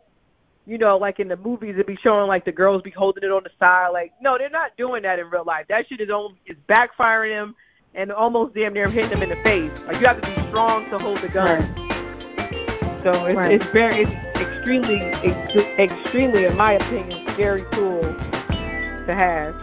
you 0.66 0.78
know, 0.78 0.96
like 0.96 1.20
in 1.20 1.28
the 1.28 1.36
movies 1.36 1.74
it 1.78 1.86
be 1.86 1.96
showing 2.02 2.26
like 2.26 2.44
the 2.44 2.52
girls 2.52 2.82
be 2.82 2.90
holding 2.90 3.22
it 3.22 3.30
on 3.30 3.42
the 3.42 3.50
side. 3.58 3.88
Like, 3.92 4.12
no, 4.20 4.38
they're 4.38 4.48
not 4.48 4.76
doing 4.78 5.02
that 5.02 5.18
in 5.18 5.28
real 5.28 5.44
life. 5.44 5.66
That 5.68 5.86
shit 5.88 6.00
is 6.00 6.08
on 6.08 6.36
is 6.46 6.56
backfiring 6.68 7.34
them 7.34 7.54
and 7.94 8.10
almost 8.10 8.54
damn 8.54 8.72
near 8.72 8.88
hitting 8.90 9.10
them 9.10 9.22
in 9.22 9.28
the 9.28 9.36
face. 9.36 9.70
Like 9.86 10.00
you 10.00 10.06
have 10.06 10.20
to 10.20 10.28
be 10.28 10.48
strong 10.48 10.88
to 10.90 10.98
hold 10.98 11.18
the 11.18 11.28
gun. 11.28 11.62
So 13.04 13.26
it's 13.26 13.36
Right. 13.36 13.52
it's 13.52 13.64
very 13.66 14.02
it's 14.02 14.40
extremely 14.40 14.96
ex- 14.96 15.78
extremely 15.78 16.44
in 16.46 16.56
my 16.56 16.72
opinion 16.72 17.20
very 17.36 17.62
cool 17.72 18.00
to 19.06 19.14
have. 19.14 19.54